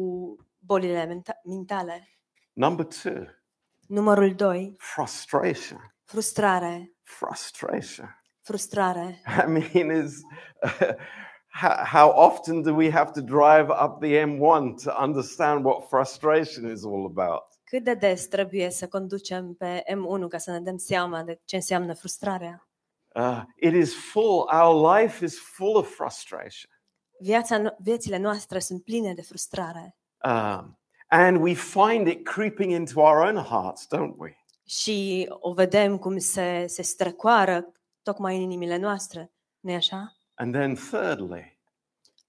bolile 0.60 1.06
menta- 1.06 1.42
mentale. 1.44 2.10
Number 2.54 2.86
two, 2.86 3.24
Numărul 3.88 4.36
2, 4.36 4.76
frustration. 4.78 5.94
frustrare. 6.04 6.94
Frustration. 7.04 8.22
Frustrare. 8.42 9.22
I 9.48 9.50
mean, 9.52 10.04
is 10.06 10.14
how, 11.62 11.86
how 11.86 12.10
often 12.10 12.62
do 12.62 12.74
we 12.74 12.90
have 12.92 13.12
to 13.14 13.22
drive 13.22 13.70
up 13.70 14.00
the 14.02 14.14
M1 14.14 14.84
to 14.84 15.02
understand 15.02 15.64
what 15.64 15.90
frustration 15.90 16.72
is 16.72 16.84
all 16.84 17.06
about? 17.06 17.44
Cât 17.64 17.84
de 17.84 17.94
des 17.94 18.28
trebuie 18.28 18.70
să 18.70 18.88
conducem 18.88 19.54
pe 19.54 19.84
M1 19.92 20.28
ca 20.30 20.38
să 20.38 20.52
ne 20.52 20.60
dăm 20.60 20.78
seama 20.78 21.24
de 21.24 21.42
ce 21.46 21.56
înseamnă 21.56 21.94
frustrarea? 21.94 22.68
Uh, 23.16 23.42
it 23.56 23.74
is 23.74 23.96
full, 24.12 24.50
our 24.52 24.96
life 24.98 25.26
is 25.26 25.40
full 25.40 25.76
of 25.78 25.96
frustration. 25.96 26.72
Viața, 27.20 27.62
no- 27.62 27.76
viețile 27.78 28.18
noastre 28.18 28.60
sunt 28.60 28.84
pline 28.84 29.14
de 29.14 29.22
frustrare 29.22 29.98
Um, 30.26 30.80
and 31.08 31.42
we 31.42 31.54
find 31.54 32.08
it 32.08 32.24
creeping 32.24 32.72
into 32.72 33.00
our 33.00 33.18
own 33.28 33.36
hearts, 33.44 33.88
don't 33.96 34.16
we? 34.18 34.36
și 34.68 35.28
o 35.30 35.54
vedem 35.54 35.98
cum 35.98 36.18
se, 36.18 36.66
se 36.68 36.82
strecoară 36.82 37.74
tocmai 38.04 38.36
în 38.36 38.42
inimile 38.42 38.78
noastre, 38.78 39.32
nu 39.60 39.74
așa? 39.74 40.15
And 40.36 40.54
then, 40.54 40.76
thirdly, 40.76 41.60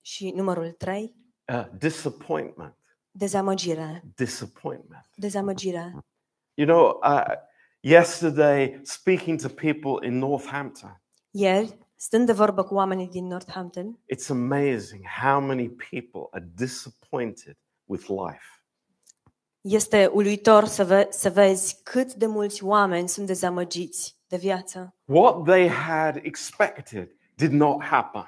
Și 0.01 0.31
numărul 0.31 0.71
3, 0.71 1.15
uh, 1.53 1.67
disappointment. 1.79 2.77
dezamăgire. 3.11 4.03
Disappointment. 4.15 5.07
Dezamăgire. 5.15 5.95
You 6.55 6.67
know, 6.67 7.01
uh, 7.15 7.25
yesterday, 7.81 8.81
speaking 8.83 9.41
to 9.41 9.49
people 9.49 10.07
in 10.07 10.19
Northampton, 10.19 11.01
Ieri, 11.31 11.79
stând 11.97 12.27
de 12.27 12.33
vorbă 12.33 12.63
cu 12.65 12.75
oamenii 12.75 13.09
din 13.09 13.27
Northampton, 13.27 13.99
it's 14.15 14.29
amazing 14.31 15.05
how 15.23 15.41
many 15.41 15.69
people 15.69 16.21
are 16.31 16.49
disappointed 16.55 17.57
with 17.85 18.07
life. 18.09 18.45
este 19.61 20.07
uluitor 20.07 20.65
să, 20.65 20.85
ve- 20.85 21.09
să 21.11 21.31
vezi 21.31 21.83
cât 21.83 22.15
de 22.15 22.27
mulți 22.27 22.65
oameni 22.65 23.09
sunt 23.09 23.27
dezamăgiți 23.27 24.17
de 24.29 24.37
viață. 24.37 24.95
What 25.05 25.45
they 25.45 25.69
had 25.69 26.17
expected 26.23 27.11
did 27.37 27.53
not 27.53 27.83
happen. 27.83 28.25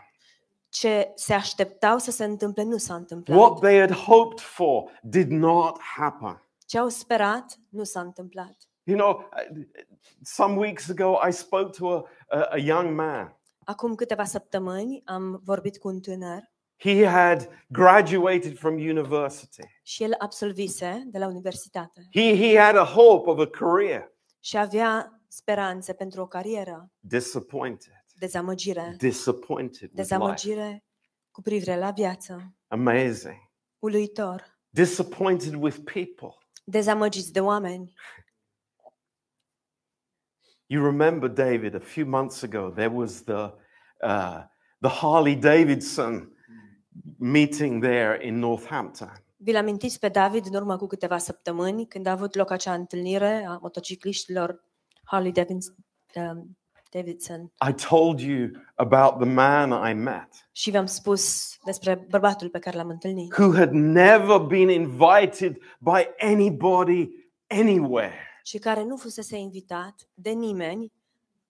Ce 0.68 1.12
se 1.14 1.32
așteptau 1.34 1.98
să 1.98 2.10
se 2.10 2.24
întâmple 2.24 2.62
nu 2.62 2.76
s-a 2.76 2.94
întâmplat. 2.94 3.38
What 3.38 3.58
they 3.60 3.78
had 3.78 3.92
hoped 3.92 4.40
for 4.40 4.90
did 5.02 5.30
not 5.30 5.80
happen. 5.80 6.42
Ce 6.66 6.78
au 6.78 6.88
sperat 6.88 7.58
nu 7.68 7.84
s-a 7.84 8.00
întâmplat. 8.00 8.56
You 8.82 8.98
know, 8.98 9.28
uh, 9.52 9.64
some 10.22 10.56
weeks 10.58 10.88
ago, 10.90 11.18
I 11.28 11.32
spoke 11.32 11.70
to 11.78 11.88
a, 11.96 12.04
a, 12.28 12.40
a 12.50 12.56
young 12.58 12.94
man. 12.96 13.36
Acum 13.64 13.94
câteva 13.94 14.24
săptămâni 14.24 15.02
am 15.04 15.40
vorbit 15.44 15.78
cu 15.78 15.88
un 15.88 16.00
tânăr 16.00 16.50
He 16.76 17.06
had 17.06 17.48
graduated 17.68 18.58
from 18.58 18.74
university. 18.74 19.62
și 19.82 20.02
el 20.02 20.14
absolvise 20.18 21.02
de 21.06 21.18
la 21.18 21.26
universitate 21.26 22.08
He, 22.12 22.36
he 22.36 22.58
had 22.58 22.76
a 22.76 22.84
hope 22.84 23.30
of 23.30 23.38
a 23.38 23.46
career. 23.46 24.12
și 24.40 24.58
avea 24.58 25.20
speranțe 25.28 25.92
pentru 25.92 26.20
o 26.20 26.26
carieră. 26.26 26.90
Disappointed. 27.00 27.92
Dezamăgire. 28.18 28.94
Disappointed 28.98 29.80
with 29.80 29.80
life. 29.80 30.02
Dezamăgire 30.02 30.84
cu 31.30 31.42
privire 31.42 31.76
la 31.76 31.90
viață. 31.90 32.54
Amazing. 32.68 33.36
Uluitor. 33.78 34.58
Disappointed 34.68 35.54
with 35.54 35.76
people. 35.84 36.38
Dezamăgiți 36.64 37.32
de 37.32 37.40
oameni. 37.40 37.92
You 40.66 40.84
remember, 40.84 41.28
David, 41.30 41.74
a 41.74 41.78
few 41.78 42.06
months 42.06 42.42
ago, 42.42 42.70
there 42.70 42.94
was 42.94 43.22
the, 43.22 43.52
uh, 44.02 44.44
the 44.80 44.90
Harley 44.90 45.36
Davidson 45.36 46.32
meeting 47.18 47.82
there 47.82 48.26
in 48.26 48.38
Northampton. 48.38 49.24
Vi-l 49.36 49.56
amintiți 49.56 49.98
pe 49.98 50.08
David 50.08 50.46
în 50.46 50.54
urmă 50.54 50.76
cu 50.76 50.86
câteva 50.86 51.18
săptămâni 51.18 51.86
când 51.86 52.06
a 52.06 52.10
avut 52.10 52.34
loc 52.34 52.50
acea 52.50 52.74
întâlnire 52.74 53.44
a 53.44 53.58
motocicliștilor 53.60 54.64
Harley 55.04 55.32
Davidson, 55.32 55.74
um, 56.14 56.58
Davidson. 56.90 57.52
I 57.68 57.72
told 57.72 58.20
you 58.20 58.48
about 58.74 59.20
the 59.20 59.28
man 59.28 59.90
I 59.90 59.92
met 59.94 60.28
Și 60.52 60.70
v-am 60.70 60.86
spus 60.86 61.56
despre 61.64 62.06
bărbatul 62.10 62.48
pe 62.48 62.58
care 62.58 62.76
l-am 62.76 62.88
întâlnit, 62.88 63.36
who 63.38 63.54
had 63.56 63.70
never 63.72 64.38
been 64.38 64.68
invited 64.68 65.56
by 65.78 66.08
anybody 66.18 67.08
anywhere, 67.46 68.14
și 68.42 68.58
care 68.58 68.84
nu 68.84 68.96
fusese 68.96 69.36
invitat 69.36 70.08
de 70.14 70.30
nimeni 70.30 70.92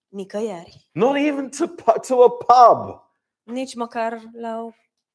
nicăieri, 0.07 0.89
not 0.91 1.15
even 1.15 1.49
to, 1.49 1.67
pu- 1.67 1.99
to 2.07 2.23
a 2.23 2.29
pub. 2.29 3.01
nici 3.43 3.75
măcar 3.75 4.21
la 4.33 4.61
o 4.61 4.69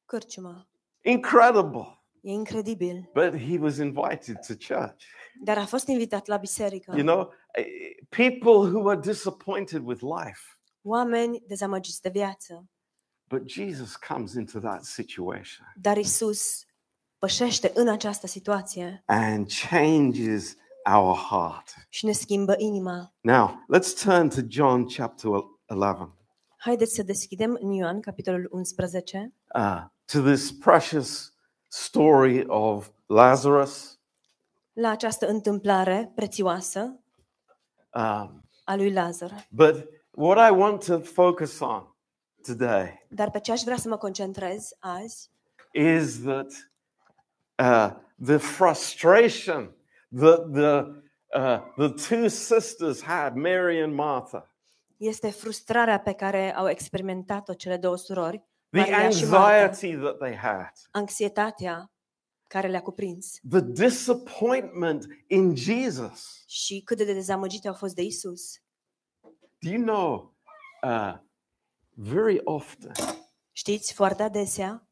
cârciumă. 0.05 0.67
Incredible. 1.01 1.99
E 2.21 2.31
incredibil. 2.31 3.09
But 3.13 3.39
he 3.39 3.57
was 3.59 3.77
invited 3.77 4.39
to 4.47 4.53
church. 4.73 5.03
Dar 5.43 5.57
a 5.57 5.65
fost 5.65 5.87
invitat 5.87 6.25
la 6.27 6.37
biserică. 6.37 6.93
You 6.95 7.05
know, 7.05 7.19
eh, 7.19 7.27
people 8.09 8.69
who 8.71 8.89
are 8.89 8.99
disappointed 8.99 9.81
with 9.85 10.01
life. 10.01 10.41
Oameni 10.81 11.43
dezamăgiți 11.47 12.01
de 12.01 12.09
viață. 12.09 12.65
But 13.27 13.49
Jesus 13.49 13.95
comes 13.95 14.33
into 14.33 14.59
that 14.59 14.83
situation 14.83 15.65
Dar 15.75 15.97
Isus 15.97 16.65
pășește 17.17 17.71
în 17.75 17.87
această 17.87 18.27
situație 18.27 19.03
and 19.05 19.47
changes 19.69 20.55
our 20.95 21.15
heart. 21.15 21.73
și 21.89 22.05
ne 22.05 22.11
schimbă 22.11 22.55
inima. 22.57 23.13
Now, 23.21 23.65
let's 23.77 24.03
turn 24.03 24.29
to 24.29 24.41
John 24.47 24.83
chapter 24.95 25.29
11, 25.67 26.13
Haideți 26.57 26.93
să 26.95 27.03
deschidem 27.03 27.57
în 27.61 27.71
Ioan, 27.71 27.99
capitolul 28.01 28.47
11, 28.51 29.33
uh, 29.55 29.83
to 30.05 30.19
this 30.21 30.51
precious 30.51 31.33
story 31.67 32.43
of 32.47 32.89
Lazarus. 33.05 33.99
la 34.73 34.89
această 34.89 35.27
întâmplare 35.27 36.11
prețioasă 36.15 36.99
Um, 37.95 38.43
a 38.63 38.75
lui 38.75 38.91
Lazar. 38.91 39.47
but 39.49 39.89
what 40.11 40.51
I 40.51 40.51
want 40.55 40.85
to 40.85 40.99
focus 40.99 41.59
on 41.59 41.95
today 42.41 43.05
Dar 43.09 43.29
pe 43.31 43.39
ce 43.39 43.51
aș 43.51 43.61
vrea 43.61 43.77
să 43.77 43.87
mă 43.87 43.97
concentrez 43.97 44.69
azi 44.79 45.29
is 45.71 46.21
that 46.21 46.51
uh, 47.57 47.91
the 48.25 48.37
frustration 48.37 49.75
that 50.19 50.51
the, 50.53 50.85
uh, 51.39 51.59
the 51.77 51.89
two 52.07 52.27
sisters 52.27 53.01
had, 53.01 53.35
Mary 53.35 53.81
and 53.81 53.93
Martha, 53.93 54.49
este 54.97 55.29
frustrarea 55.29 55.99
pe 55.99 56.13
care 56.13 56.55
au 56.55 56.69
experimentat-o 56.69 57.53
cele 57.53 57.77
două 57.77 57.97
surori, 57.97 58.43
the 58.69 58.79
Maria 58.79 59.09
și 59.09 59.25
Marta, 59.25 59.63
anxiety 59.63 59.95
that 59.95 60.17
they 60.17 60.35
had, 60.35 60.71
anxietatea 60.91 61.91
care 62.55 62.67
le-a 62.67 62.81
cuprins 62.81 63.39
the 63.49 63.61
disappointment 63.61 65.07
in 65.27 65.55
Jesus. 65.55 66.43
și 66.47 66.81
cât 66.85 66.97
de 66.97 67.13
dezamăgite 67.13 67.67
au 67.67 67.73
fost 67.73 67.95
de 67.95 68.01
Isus. 68.01 68.61
Do 69.59 69.69
you 69.69 69.81
know, 69.81 70.35
uh, 70.83 71.17
very 71.89 72.41
often 72.43 72.91
Știți, 73.51 73.93
foarte 73.93 74.23
adesea 74.23 74.89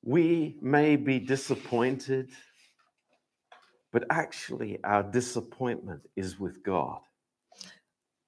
we 0.00 0.54
may 0.60 0.96
be 0.96 1.18
disappointed, 1.18 2.28
but 3.90 4.04
actually 4.06 4.80
our 4.82 5.02
disappointment 5.02 6.10
is 6.12 6.36
with 6.38 6.56
God. 6.62 7.02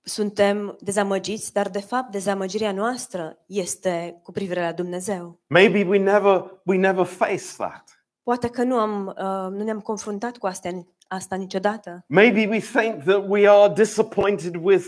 suntem 0.03 0.77
dezamăgiți, 0.81 1.53
dar 1.53 1.69
de 1.69 1.81
fapt 1.81 2.11
dezamăgirea 2.11 2.73
noastră 2.73 3.39
este 3.47 4.21
cu 4.23 4.33
privire 4.33 4.61
la 4.61 4.73
Dumnezeu. 4.73 5.41
Maybe 5.47 5.85
we 5.85 5.99
never 5.99 6.61
we 6.65 6.77
never 6.77 7.05
face 7.05 7.45
that. 7.57 8.00
Poate 8.23 8.49
că 8.49 8.62
nu, 8.62 8.79
am, 8.79 9.07
uh, 9.07 9.59
nu 9.59 9.65
ne-am 9.65 9.81
confruntat 9.81 10.37
cu 10.37 10.47
asta, 10.47 10.87
asta 11.09 11.37
niciodată. 11.37 12.05
Maybe 12.07 12.47
we 12.47 12.59
think 12.59 13.03
that 13.03 13.25
we 13.29 13.49
are 13.49 13.73
disappointed 13.73 14.55
with 14.55 14.87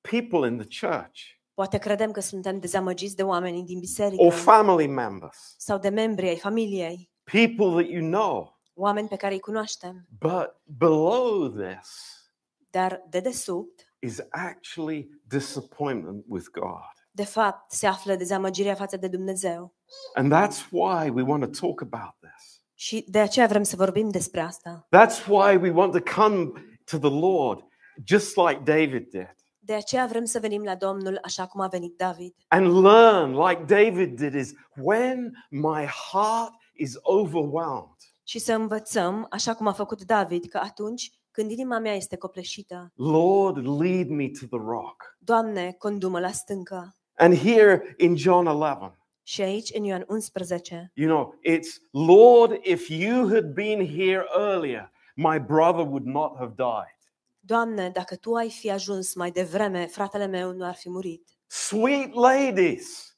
people 0.00 0.48
in 0.48 0.58
the 0.58 0.86
church 0.86 1.40
Poate 1.54 1.78
credem 1.78 2.10
că 2.10 2.20
suntem 2.20 2.58
dezamăgiți 2.58 3.16
de 3.16 3.22
oamenii 3.22 3.62
din 3.62 3.78
biserică 3.78 4.22
or 4.22 4.32
family 4.32 4.86
members, 4.86 5.54
sau 5.58 5.78
de 5.78 5.88
membri 5.88 6.28
ai 6.28 6.38
familiei, 6.38 7.10
people 7.22 7.82
that 7.82 7.92
you 7.92 8.10
know. 8.10 8.60
oameni 8.74 9.08
pe 9.08 9.16
care 9.16 9.32
îi 9.32 9.40
cunoaștem. 9.40 10.06
But 10.18 10.60
below 10.64 11.48
this 11.48 12.16
Dar 12.70 13.02
de 13.08 13.20
desubt, 13.20 13.94
is 13.98 14.20
actually 14.30 15.20
disappointment 15.26 16.24
with 16.28 16.46
God. 16.52 17.06
de 17.10 17.24
fapt, 17.24 17.70
se 17.72 17.86
află 17.86 18.14
dezamăgirea 18.14 18.74
față 18.74 18.96
de 18.96 19.08
Dumnezeu. 19.08 19.74
And 20.14 20.32
that's 20.32 20.68
why 20.70 21.08
we 21.10 21.22
want 21.22 21.42
to 21.52 21.66
talk 21.66 21.80
about 21.80 22.14
this. 22.20 22.60
Și 22.74 23.04
de 23.08 23.18
aceea 23.18 23.46
vrem 23.46 23.62
să 23.62 23.76
vorbim 23.76 24.08
despre 24.10 24.40
asta. 24.40 24.86
That's 24.96 25.26
why 25.28 25.56
we 25.56 25.70
want 25.70 25.92
to 26.04 26.20
come 26.20 26.52
to 26.84 26.98
the 26.98 27.10
Lord 27.20 27.64
just 28.04 28.36
like 28.36 28.60
David 28.64 29.08
did 29.10 29.34
De 29.58 29.74
aceea 29.74 30.06
vrem 30.06 30.24
să 30.24 30.38
venim 30.38 30.62
la 30.62 30.74
Domnul 30.74 31.18
așa 31.22 31.46
cum 31.46 31.60
a 31.60 31.66
venit 31.66 31.96
David. 31.96 32.34
and 32.48 32.82
learn 32.82 33.34
like 33.46 33.62
David 33.74 34.18
did 34.18 34.34
is 34.34 34.52
when 34.76 35.32
my 35.50 35.84
heart 36.10 36.52
is 36.74 36.94
overwhelmed, 37.02 37.96
Și 38.24 38.38
să 38.38 38.52
învățăm, 38.54 39.26
așa 39.30 39.54
cum 39.54 39.66
a 39.66 39.72
făcut 39.72 40.02
David, 40.02 40.44
că 40.44 40.58
atunci 40.62 41.10
Când 41.30 41.50
inima 41.50 41.78
mea 41.78 41.94
este 41.94 42.16
copleșită, 42.16 42.92
Lord, 42.94 43.80
lead 43.80 44.08
me 44.08 44.28
to 44.28 44.46
the 44.56 44.66
rock. 44.66 45.16
Doamne, 45.18 45.74
condumă 45.78 46.20
la 46.20 46.30
stâncă. 46.30 46.96
And 47.16 47.36
here 47.36 47.94
in 47.98 48.16
John 48.16 48.46
11, 48.46 48.98
Și 49.22 49.42
aici, 49.42 49.70
în 49.74 49.84
Ioan 49.84 50.04
11, 50.08 50.90
you 50.94 51.08
know, 51.08 51.34
it's 51.56 51.80
Lord, 51.90 52.64
if 52.64 52.88
you 52.88 53.28
had 53.28 53.44
been 53.44 53.86
here 53.86 54.24
earlier, 54.36 54.92
my 55.16 55.38
brother 55.38 55.86
would 55.86 56.04
not 56.04 56.36
have 56.36 56.52
died. 56.56 56.96
Doamne, 57.40 57.90
dacă 57.90 58.16
Tu 58.16 58.34
ai 58.34 58.50
fi 58.50 58.70
ajuns 58.70 59.14
mai 59.14 59.30
devreme, 59.30 59.86
fratele 59.86 60.26
meu 60.26 60.52
nu 60.52 60.64
ar 60.64 60.74
fi 60.74 60.88
murit. 60.88 61.28
Sweet 61.46 62.12
ladies, 62.14 63.16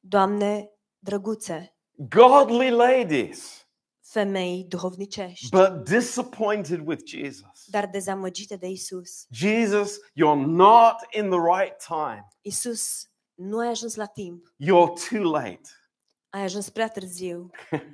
Doamne, 0.00 0.70
drăguțe, 0.98 1.76
godly 2.08 2.70
ladies, 2.70 3.66
femei 4.00 4.64
duhovnicești, 4.68 5.48
but 5.48 5.88
disappointed 5.88 6.80
with 6.86 7.02
Jesus. 7.06 7.64
dar 7.66 7.86
dezamăgite 7.86 8.56
de 8.56 8.66
Isus. 8.68 9.26
Jesus, 9.30 9.96
you're 9.98 10.46
not 10.46 10.94
in 11.12 11.30
the 11.30 11.40
right 11.58 11.76
time. 11.86 12.26
Isus, 12.40 13.10
nu 13.36 13.58
ai 13.58 13.68
ajuns 13.68 13.94
la 13.94 14.06
timp, 14.06 14.46
You're 14.62 15.08
too 15.10 15.30
late. 15.30 15.60
ai 16.28 16.42
ajuns 16.42 16.68
prea 16.70 16.88
târziu. 16.88 17.50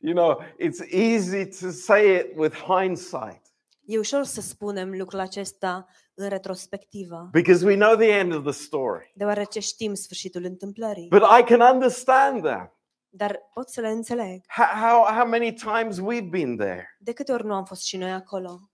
You 0.00 0.14
know, 0.14 0.40
it's 0.58 0.80
easy 0.92 1.46
to 1.60 1.70
say 1.70 2.16
it 2.18 2.32
with 2.36 2.56
hindsight 2.56 3.42
E 3.86 3.98
ușor 3.98 4.24
să 4.24 4.40
spunem 4.40 4.90
lucrul 4.90 5.18
acesta 5.18 5.86
în 6.14 6.28
retrospectivă, 6.28 7.28
because 7.32 7.64
we 7.66 7.74
know 7.74 7.96
the 7.96 8.08
end 8.08 8.34
of 8.34 8.42
the 8.42 8.52
story. 8.52 9.12
deoarece 9.14 9.60
știm 9.60 9.94
sfârșitul 9.94 10.44
întâmplării. 10.44 11.08
But 11.08 11.22
I 11.40 11.42
can 11.44 11.60
understand 11.74 12.42
that. 12.42 12.76
Dar 13.08 13.40
pot 13.54 13.68
să 13.68 13.80
le 13.80 13.88
înțeleg. 13.88 14.40
How, 14.46 14.66
how, 14.88 15.14
how 15.14 15.26
many 15.28 15.52
times 15.52 15.98
we've 16.00 16.28
been 16.30 16.56
there. 16.56 16.96
De 16.98 17.12
câte 17.12 17.32
ori 17.32 17.44
nu 17.44 17.54
am 17.54 17.64
fost 17.64 17.82
și 17.84 17.96
noi 17.96 18.12
acolo? 18.12 18.70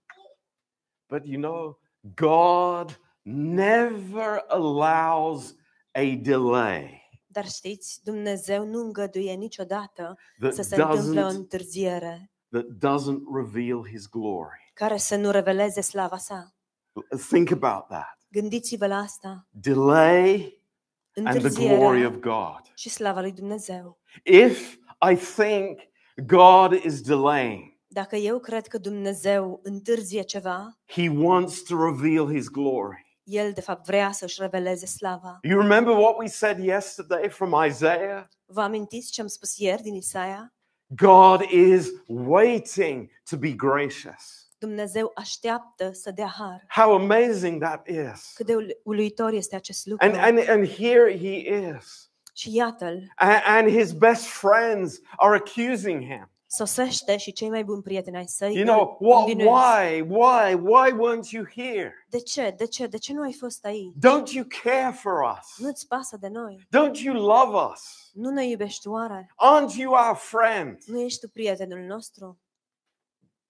But 1.07 1.25
you 1.25 1.41
know, 1.41 1.79
God 2.15 2.99
never 3.25 4.43
allows 4.47 5.55
a 5.91 6.15
delay 6.21 7.03
Dar 7.27 7.47
știți, 7.47 7.99
Dumnezeu 8.03 8.65
nu 8.65 8.79
îngăduie 8.79 9.33
niciodată 9.33 10.17
să 10.39 10.47
that 10.49 10.65
se 10.65 10.75
întâmple 10.75 11.23
o 11.23 11.27
doesn't, 11.27 11.35
întârziere 11.35 12.31
that 12.49 12.65
doesn't 12.65 13.21
reveal 13.35 13.87
his 13.87 14.09
glory. 14.09 14.71
care 14.73 14.97
să 14.97 15.15
nu 15.15 15.31
reveleze 15.31 15.81
slava 15.81 16.17
sa. 16.17 16.55
Think 17.29 17.51
about 17.51 17.87
that. 17.87 18.19
Gândiți-vă 18.29 18.87
la 18.87 18.97
asta. 18.97 19.47
Delay 19.49 20.59
and 21.23 21.51
the 21.51 21.67
glory 21.67 22.05
of 22.05 22.15
God. 22.15 22.61
și 22.75 22.89
slava 22.89 23.21
lui 23.21 23.31
Dumnezeu. 23.31 23.99
If 24.23 24.77
I 25.11 25.15
think 25.15 25.79
God 26.25 26.83
is 26.83 27.01
delaying, 27.01 27.73
Dacă 27.87 28.15
eu 28.15 28.39
cred 28.39 28.67
că 28.67 28.77
Dumnezeu 28.77 29.59
întârzie 29.63 30.21
ceva, 30.21 30.79
he 30.85 31.09
wants 31.09 31.63
to 31.63 31.75
reveal 31.85 32.33
his 32.33 32.47
glory. 32.47 33.04
El 33.25 33.51
de 33.53 33.61
fapt 33.61 33.85
vrea 33.85 34.11
să-și 34.11 34.41
reveleze 34.41 34.85
slava. 34.85 35.39
You 35.41 35.59
remember 35.61 35.93
what 35.95 36.17
we 36.17 36.27
said 36.27 36.59
yesterday 36.59 37.29
from 37.29 37.65
Isaiah? 37.67 38.23
Vă 38.45 38.61
amintiți 38.61 39.11
ce 39.11 39.21
am 39.21 39.27
spus 39.27 39.57
ieri 39.57 39.81
din 39.81 39.93
Isaia? 39.95 40.53
God 40.87 41.41
is 41.41 41.87
waiting 42.07 43.09
to 43.29 43.37
be 43.37 43.51
gracious. 43.51 44.49
Dumnezeu 44.57 45.11
așteaptă 45.15 45.91
să 45.93 46.11
dea 46.11 46.33
har. 46.37 46.65
How 46.67 46.93
amazing 46.95 47.61
that 47.61 47.87
is. 47.87 48.31
Cât 48.35 48.45
de 48.45 48.79
uluitor 48.83 49.31
este 49.33 49.55
acest 49.55 49.85
lucru. 49.85 50.05
And, 50.07 50.15
and, 50.15 50.49
and 50.49 50.67
here 50.67 51.17
he 51.17 51.49
is. 51.77 52.09
Și 52.33 52.55
iată-l, 52.55 53.11
A- 53.15 53.41
And 53.45 53.69
his 53.69 53.91
best 53.91 54.25
friends 54.25 54.99
are 55.15 55.35
accusing 55.35 56.01
him. 56.03 56.29
Sosește 56.55 57.17
și 57.17 57.31
cei 57.31 57.49
mai 57.49 57.63
buni 57.63 57.81
prieteni 57.81 58.17
ai 58.17 58.27
săi 58.27 58.55
You 58.55 58.67
îl 58.67 58.73
know, 58.73 58.97
what, 58.99 59.19
învinuiesc. 59.27 59.51
why? 59.55 60.01
Why? 60.01 60.53
Why 60.53 60.91
weren't 60.91 61.29
you 61.31 61.45
here? 61.55 61.93
De 62.09 62.19
ce? 62.19 62.53
De 62.57 62.65
ce? 62.65 62.87
De 62.87 62.97
ce 62.97 63.13
nu 63.13 63.21
ai 63.21 63.33
fost 63.33 63.65
aici? 63.65 63.93
Don't 63.97 64.31
you 64.33 64.45
care 64.63 64.91
for 64.91 65.13
us? 65.39 65.65
Nu-ți 65.65 65.87
pasă 65.87 66.17
de 66.17 66.27
noi? 66.27 66.67
Don't 66.67 67.01
you 67.03 67.15
love 67.15 67.71
us? 67.71 68.09
Nu 68.13 68.29
ne 68.29 68.45
iubești 68.47 68.87
oare? 68.87 69.27
Aren't 69.35 69.75
you 69.77 69.91
our 69.93 70.15
friend? 70.15 70.77
Nu 70.85 70.99
ești 71.01 71.19
tu 71.19 71.29
prietenul 71.29 71.79
nostru? 71.79 72.39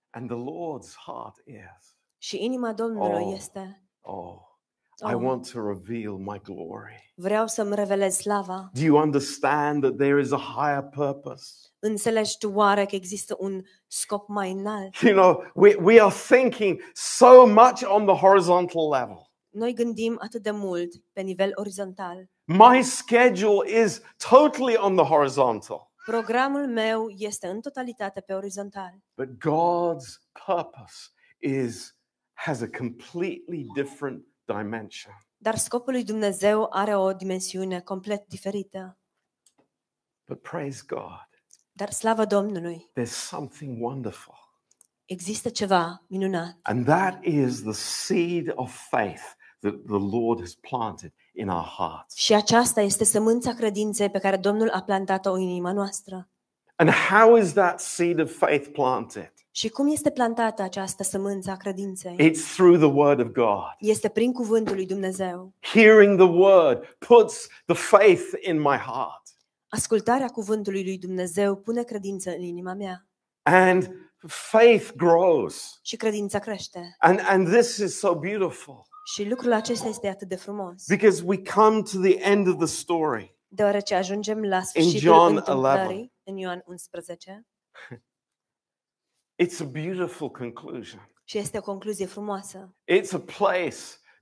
And 0.10 0.30
the 0.30 0.38
Lord's 0.38 0.94
heart 1.06 1.36
is, 1.46 1.96
Și 2.18 2.44
inima 2.44 2.74
Domnului 2.74 3.24
Oh. 3.24 3.34
este, 3.36 3.84
oh, 4.02 4.36
I 5.01 5.13
Oh. 5.13 5.21
want 5.23 5.51
to 5.51 5.60
reveal 5.67 6.12
my 6.17 6.39
glory. 6.43 7.12
vreau 7.15 7.47
să-mi 7.47 7.75
revelez 7.75 8.15
slava. 8.17 8.69
Do 8.73 8.81
you 8.81 8.97
understand 9.01 9.81
that 9.84 9.95
there 9.97 10.19
is 10.19 10.31
a 10.31 10.38
higher 10.55 10.84
purpose? 10.84 11.45
Înțelegi 11.79 12.38
tu 12.38 12.51
oare 12.51 12.86
că 12.86 12.95
există 12.95 13.36
un 13.39 13.62
scop 13.88 14.27
mai 14.27 14.51
înalt? 14.51 14.95
You 15.01 15.13
know, 15.13 15.43
we, 15.53 15.75
we 15.81 16.01
are 16.01 16.13
thinking 16.27 16.79
so 16.93 17.45
much 17.45 17.84
on 17.88 18.05
the 18.05 18.15
horizontal 18.15 18.89
level. 18.89 19.29
Noi 19.49 19.73
gândim 19.73 20.17
atât 20.21 20.41
de 20.41 20.51
mult 20.51 20.89
pe 21.13 21.21
nivel 21.21 21.51
orizontal. 21.55 22.29
My 22.43 22.84
schedule 22.84 23.81
is 23.84 24.01
totally 24.29 24.75
on 24.77 24.95
the 24.95 25.05
horizontal, 25.05 25.93
Programul 26.05 26.67
meu 26.67 27.05
este 27.17 27.47
în 27.47 27.62
totalitate 27.62 28.21
pe 28.21 28.34
orizontal, 28.34 28.93
but 29.15 29.27
God's 29.27 30.05
purpose 30.45 30.95
is 31.39 31.95
has 32.34 32.62
a 32.62 32.67
completely 32.77 33.65
different 33.75 34.25
dimension. 34.45 35.13
dar 35.38 35.55
scopul 35.58 35.93
lui 35.93 36.03
Dumnezeu 36.03 36.67
are 36.69 36.95
o 36.95 37.13
dimensiune 37.13 37.79
complet 37.79 38.27
diferită. 38.27 38.97
But 40.27 40.41
praise 40.41 40.84
God, 40.88 41.29
Dar 41.71 41.91
slavă 41.91 42.25
Domnului, 42.25 42.91
there's 42.99 43.12
something 43.27 43.81
wonderful. 43.84 44.34
există 45.05 45.49
ceva 45.49 46.03
minunat 46.08 46.58
And 46.62 46.86
that 46.86 47.23
is 47.23 47.62
the 47.62 47.71
seed 47.73 48.51
of 48.55 48.88
faith 48.89 49.21
that 49.60 49.73
the 49.86 50.17
Lord 50.17 50.39
has 50.39 50.53
planted 50.55 51.13
in 51.34 51.49
our 51.49 51.65
hearts. 51.77 52.15
și 52.15 52.34
aceasta 52.34 52.81
este 52.81 53.03
sămânța 53.03 53.53
credinței 53.53 54.10
pe 54.10 54.19
care 54.19 54.38
Domnul 54.38 54.69
a 54.69 54.81
plantat-o 54.84 55.31
în 55.31 55.39
inima 55.41 55.71
noastră. 55.71 56.29
And 56.75 56.89
how 56.89 57.36
is 57.38 57.53
that 57.53 57.79
seed 57.79 58.19
of 58.19 58.38
faith 58.38 58.69
planted? 58.71 59.34
Și 59.56 59.70
cum 59.70 59.91
este 59.91 60.12
plantată 60.12 60.62
această 60.62 61.04
sămânță 61.04 61.52
a 61.52 61.56
credinței? 61.56 62.15
It's 62.15 62.54
through 62.56 62.78
the 62.78 62.88
Word 62.88 63.20
of 63.20 63.28
God. 63.28 63.76
Este 63.80 64.10
prin 64.10 64.34
cuvântul 64.34 64.76
lui 64.76 64.86
Dumnezeu. 64.86 65.54
Hearing 65.62 66.18
the 66.20 66.30
Word 66.30 66.98
puts 67.08 67.48
the 67.65 67.76
faith 67.76 68.24
in 68.41 68.58
my 68.60 68.78
heart. 68.78 69.22
Ascultarea 69.68 70.28
cuvântului 70.28 70.84
lui 70.84 70.98
Dumnezeu 70.98 71.56
pune 71.56 71.84
credință 71.84 72.30
în 72.30 72.41
inima 72.41 72.74
mea 72.74 73.08
And 73.41 73.91
faith 74.28 74.91
grows. 74.96 75.80
și 75.84 75.96
credința 75.96 76.39
crește. 76.39 76.96
And, 77.00 77.20
and 77.28 77.48
this 77.48 77.78
is 77.78 77.98
so 77.98 78.15
beautiful 78.15 78.86
Și 79.13 79.30
lucrul 79.30 79.54
acesta 79.54 79.88
este 79.88 80.08
atât 80.08 80.28
de 80.28 80.36
frumos, 80.36 80.86
because 80.88 81.24
we 81.26 81.41
come 81.54 81.82
to 81.82 82.00
the 82.00 82.30
end 82.30 82.48
of 82.48 82.58
the 82.58 82.68
story. 82.68 83.38
deoarece 83.48 83.96
ajungem 83.96 84.41
la 84.44 84.62
sfârșitul 84.62 85.00
John 85.00 85.36
întâmplării 85.36 86.13
în 86.24 86.38
Ioan 86.38 86.63
11 86.65 87.46
It's 89.43 89.60
a 89.62 89.65
beautiful 89.65 90.30
conclusion. 90.32 91.10
și 91.24 91.38
este 91.38 91.58
o 91.58 91.62
concluzie 91.62 92.06
frumoasă. 92.06 92.76
It's 92.91 93.12
a 93.13 93.19
place. 93.38 93.78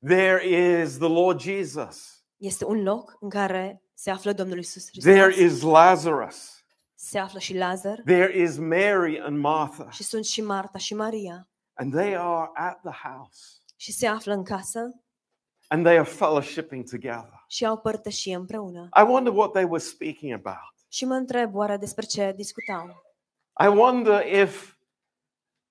There 0.07 0.45
is 0.81 0.97
the 0.97 1.07
Lord 1.07 1.39
Jesus. 1.39 2.23
Este 2.37 2.65
un 2.65 2.83
loc 2.83 3.17
în 3.19 3.29
care 3.29 3.83
se 3.93 4.09
află 4.11 4.33
Domnul 4.33 4.57
Isus 4.57 4.83
There 4.85 5.21
Hristos, 5.31 5.51
is 5.51 5.61
Lazarus. 5.61 6.63
se 6.95 7.17
află 7.19 7.39
și 7.39 7.57
Lazar 7.57 8.01
There 8.05 8.37
is 8.41 8.57
Mary 8.57 9.19
and 9.19 9.37
Martha. 9.37 9.89
și 9.91 10.03
sunt 10.03 10.25
și 10.25 10.41
Marta 10.41 10.77
și 10.77 10.95
Maria 10.95 11.47
And 11.73 11.93
they 11.93 12.15
are 12.17 12.49
at 12.53 12.79
the 12.81 13.07
house. 13.09 13.39
și 13.75 13.91
se 13.91 14.07
află 14.07 14.33
în 14.33 14.43
casă 14.43 14.79
And 15.67 15.83
they 15.85 15.97
are 15.97 16.07
fellowshipping 16.09 16.89
together. 16.89 17.43
și 17.47 17.65
au 17.65 17.77
părtășie 17.77 18.35
împreună. 18.35 18.89
I 18.99 19.01
wonder 19.01 19.33
what 19.33 19.51
they 19.51 19.63
were 19.63 19.83
speaking 19.83 20.33
about. 20.33 20.73
Și 20.87 21.05
mă 21.05 21.13
întreb 21.13 21.55
oare 21.55 21.77
despre 21.77 22.05
ce 22.05 22.33
discutau. 22.35 23.03
I 23.63 23.67
wonder 23.67 24.25
if 24.41 24.73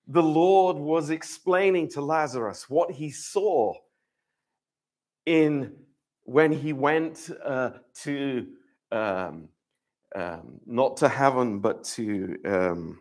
the 0.06 0.22
Lord 0.22 0.76
was 0.76 1.10
explaining 1.10 1.88
to 1.88 2.00
Lazarus 2.00 2.68
what 2.68 2.90
he 2.90 3.10
saw 3.10 3.74
in 5.24 5.72
when 6.24 6.52
he 6.52 6.72
went 6.72 7.30
uh, 7.44 7.70
to 8.02 8.46
um, 8.90 9.48
um, 10.14 10.60
not 10.66 10.96
to 10.98 11.08
heaven 11.08 11.60
but 11.60 11.84
to 11.84 12.36
um, 12.44 12.98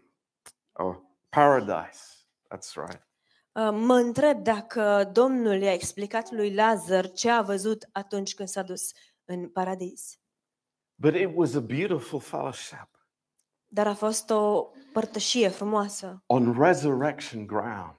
oh, 0.79 1.01
paradise. 1.31 2.25
That's 2.49 2.77
right. 2.77 3.01
Uh, 3.53 3.71
Mă 3.71 3.93
întreb 3.93 4.43
dacă 4.43 5.09
Domnul 5.13 5.61
i-a 5.61 5.73
explicat 5.73 6.31
lui 6.31 6.53
Lazar 6.53 7.11
ce 7.11 7.29
a 7.29 7.41
văzut 7.41 7.89
atunci 7.91 8.33
când 8.33 8.47
s-a 8.49 8.61
dus 8.61 8.91
în 9.25 9.49
paradis. 9.49 10.19
But 10.95 11.15
it 11.15 11.29
was 11.33 11.55
a 11.55 11.59
beautiful 11.59 12.19
fellowship 12.19 13.00
Dar 13.73 13.87
a 13.87 13.93
fost 13.93 14.29
o 14.29 14.67
părtășie 14.93 15.47
frumoasă 15.49 16.23
on 16.25 16.55
resurrection 16.59 17.45
ground. 17.45 17.95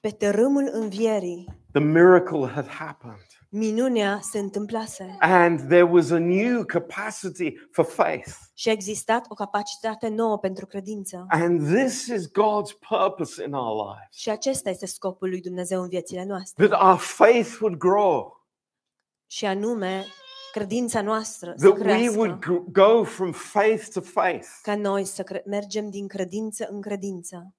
pe 0.00 0.10
tărâmul 0.10 0.68
învierii. 0.72 1.46
The 1.72 1.80
miracle 1.82 2.46
had 2.48 2.66
happened. 2.68 3.26
minunea 3.48 4.18
se 4.22 4.38
întâmplase 4.38 5.16
and 5.20 5.60
there 5.60 5.82
was 5.82 6.10
a 6.10 6.18
new 6.18 6.64
capacity 6.64 7.54
for 7.70 7.84
faith. 7.84 8.28
și 8.54 8.68
a 8.68 8.72
existat 8.72 9.24
o 9.28 9.34
capacitate 9.34 10.08
nouă 10.08 10.38
pentru 10.38 10.66
credință. 10.66 11.26
And 11.28 11.74
this 11.74 12.06
is 12.06 12.26
God's 12.28 12.78
purpose 12.88 13.44
in 13.44 13.52
our 13.52 13.86
lives 13.86 14.08
Și 14.16 14.30
acesta 14.30 14.70
este 14.70 14.86
scopul 14.86 15.28
lui 15.28 15.40
Dumnezeu 15.40 15.82
în 15.82 15.88
viețile 15.88 16.24
noastre. 16.24 16.66
that 16.68 16.82
our 16.82 16.98
faith 16.98 17.58
would 17.60 17.76
grow, 17.76 18.46
Și 19.26 19.44
anume, 19.44 20.04
credința 20.58 21.02
noastră 21.02 21.54
să 21.56 21.68
that 21.70 21.78
we 21.78 22.08
would 22.08 22.38
crească, 22.40 22.64
gr- 22.68 22.72
go 22.72 23.04
from 23.04 23.32
faith 23.32 23.88
to 23.92 24.00
faith. 24.00 24.48
ca 24.62 24.76
noi 24.76 25.04
să 25.04 25.22
cre- 25.22 25.42
mergem 25.46 25.90
din 25.90 26.08
credință 26.08 26.66
în 26.70 26.80
credință. 26.80 27.54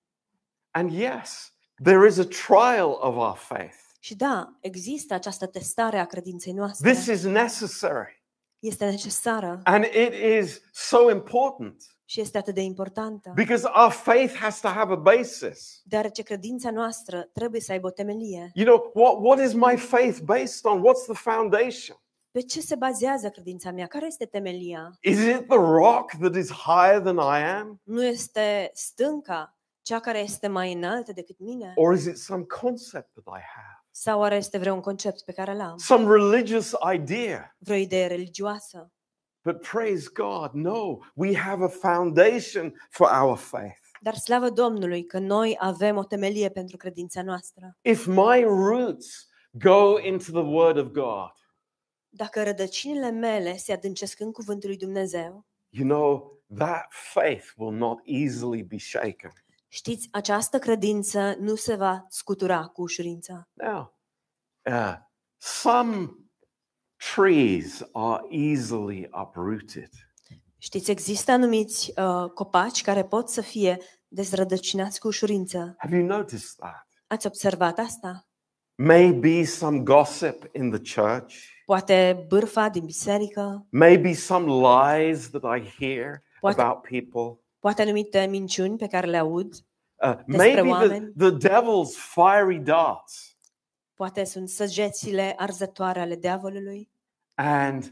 And 0.71 0.91
yes, 0.91 1.53
there 1.84 2.08
is 2.08 2.17
a 2.17 2.23
trial 2.23 2.97
of 2.99 3.15
our 3.15 3.36
faith. 3.36 3.75
Și 3.99 4.15
da, 4.15 4.58
există 4.60 5.13
această 5.13 5.45
testare 5.47 5.97
a 5.99 6.05
credinței 6.05 6.53
noastre. 6.53 6.91
This 6.91 7.05
is 7.05 7.23
necessary 7.23 8.23
Este 8.60 8.86
necesară 8.86 9.62
and 9.63 9.84
it 9.84 10.13
is 10.43 10.62
so 10.71 11.12
important 11.12 11.84
și 12.05 12.21
este 12.21 12.38
atât 12.38 12.53
de 12.53 12.62
importantă. 12.62 13.31
because 13.36 13.67
our 13.75 13.91
faith 13.91 14.36
has 14.38 14.60
to 14.60 14.67
have 14.67 14.93
a 14.93 14.95
basis. 14.95 15.81
Deoarece 15.84 16.21
credința 16.21 16.71
noastră 16.71 17.29
trebuie 17.34 17.62
să 17.62 17.71
aibă 17.71 17.88
o 17.88 17.89
temelie. 17.89 18.51
You 18.53 18.65
know, 18.65 18.91
what, 18.93 19.17
what 19.23 19.47
is 19.47 19.53
my 19.53 19.77
faith 19.77 20.19
based 20.19 20.65
on? 20.65 20.81
What's 20.81 21.05
the 21.13 21.31
foundation? 21.31 21.97
Pe 22.36 22.41
ce 22.41 22.62
se 22.62 22.76
bazează 22.76 23.30
credința 23.30 23.71
mea? 23.71 23.88
Care 23.88 24.06
este 24.06 24.26
temelia? 24.26 24.98
Is 25.02 25.17
it 25.19 25.48
the 25.48 25.58
rock 25.58 26.12
that 26.19 26.36
is 26.36 26.52
higher 26.52 27.02
than 27.02 27.15
I 27.15 27.43
am? 27.43 27.82
Nu 27.84 28.06
este 28.06 28.71
stânca 28.74 29.58
cea 29.82 30.00
care 30.00 30.19
este 30.19 30.48
mai 30.48 30.74
înaltă 30.74 31.12
decât 31.12 31.39
mine? 31.39 31.71
Or 31.76 31.93
is 31.93 32.06
it 32.06 32.17
some 32.17 32.43
concept 32.43 33.10
that 33.13 33.39
I 33.39 33.41
have? 33.56 33.86
Sau 33.91 34.19
oare 34.19 34.36
este 34.36 34.58
vreun 34.58 34.80
concept 34.80 35.21
pe 35.21 35.32
care 35.32 35.56
l-am? 35.56 35.78
Some 35.78 36.15
religious 36.15 36.74
idea? 36.93 37.56
Vreo 37.58 37.78
idee 37.78 38.08
religioasă? 38.08 38.91
But 39.43 39.67
praise 39.67 40.10
God, 40.13 40.52
no, 40.54 40.98
we 41.13 41.38
have 41.38 41.63
a 41.63 41.67
foundation 41.67 42.74
for 42.89 43.10
our 43.21 43.38
faith. 43.38 43.80
Dar 44.02 44.13
slavă 44.13 44.50
Domnului 44.50 45.06
că 45.06 45.19
noi 45.19 45.56
avem 45.60 45.98
o 45.98 46.04
temelie 46.04 46.50
pentru 46.50 46.78
credința 46.78 47.24
noastră. 47.24 47.78
If 47.82 48.06
my 48.06 48.43
roots 48.43 49.28
go 49.52 50.00
into 50.00 50.32
the 50.32 50.43
Word 50.43 50.78
of 50.78 50.86
God, 50.86 51.32
Dacă 52.17 52.43
rădăcinile 52.43 53.12
mele 53.12 53.58
se 53.58 53.73
adâncesc 53.73 54.19
în 54.19 54.32
cuvântul 54.32 54.69
lui 54.69 54.78
Dumnezeu, 54.78 55.45
you 55.69 55.88
know, 55.88 56.39
that 56.58 56.86
faith 56.89 57.45
will 57.56 57.75
not 57.75 57.99
easily 58.04 58.63
be 58.63 58.78
shaken. 58.78 59.32
știți, 59.67 60.08
această 60.12 60.60
credință 60.60 61.36
nu 61.39 61.56
se 61.56 61.75
va 61.75 62.06
scutura 62.10 62.65
cu 62.65 62.82
ușurință. 62.82 63.49
Now, 63.54 63.97
uh, 64.69 64.95
some 65.38 66.10
trees 67.15 67.84
are 67.91 68.23
easily 68.30 69.10
uprooted. 69.21 69.89
Știți, 70.58 70.91
există 70.91 71.32
anumiți 71.32 71.93
uh, 71.95 72.30
copaci 72.34 72.82
care 72.82 73.06
pot 73.06 73.30
să 73.30 73.41
fie 73.41 73.78
dezrădăcinați 74.08 74.99
cu 74.99 75.08
ușurință. 75.08 75.75
Have 75.78 75.95
you 75.95 76.06
noticed 76.06 76.56
that? 76.58 76.88
Ați 77.08 77.28
observat 77.28 77.78
asta? 77.80 78.28
Maybe 78.75 79.43
some 79.43 79.80
gossip 79.80 80.49
in 80.54 80.71
the 80.71 81.01
church, 81.01 81.36
Poate 81.65 82.25
bârfa 82.28 82.69
din 82.69 82.86
biserică, 82.86 83.65
maybe 83.69 84.13
some 84.13 84.45
lies 84.47 85.30
that 85.30 85.58
I 85.58 85.73
hear 85.80 86.23
What? 86.41 86.60
about 86.60 86.82
people. 86.82 87.39
poate 87.60 87.82
anumite 87.82 88.25
minciuni 88.30 88.78
pe 88.78 88.88
care 88.88 89.08
le 89.08 89.17
aud, 89.17 89.54
Uh, 90.04 90.15
Despre 90.25 90.38
maybe 90.38 90.62
the, 90.62 90.69
oameni. 90.69 91.13
the 91.17 91.32
devil's 91.49 91.95
fiery 92.13 92.60
darts. 92.60 93.38
poate 93.93 94.23
sunt 94.23 94.49
săgețile 94.49 95.34
arzătoare 95.38 95.99
ale 95.99 96.15
diavolului 96.15 96.89
And 97.36 97.84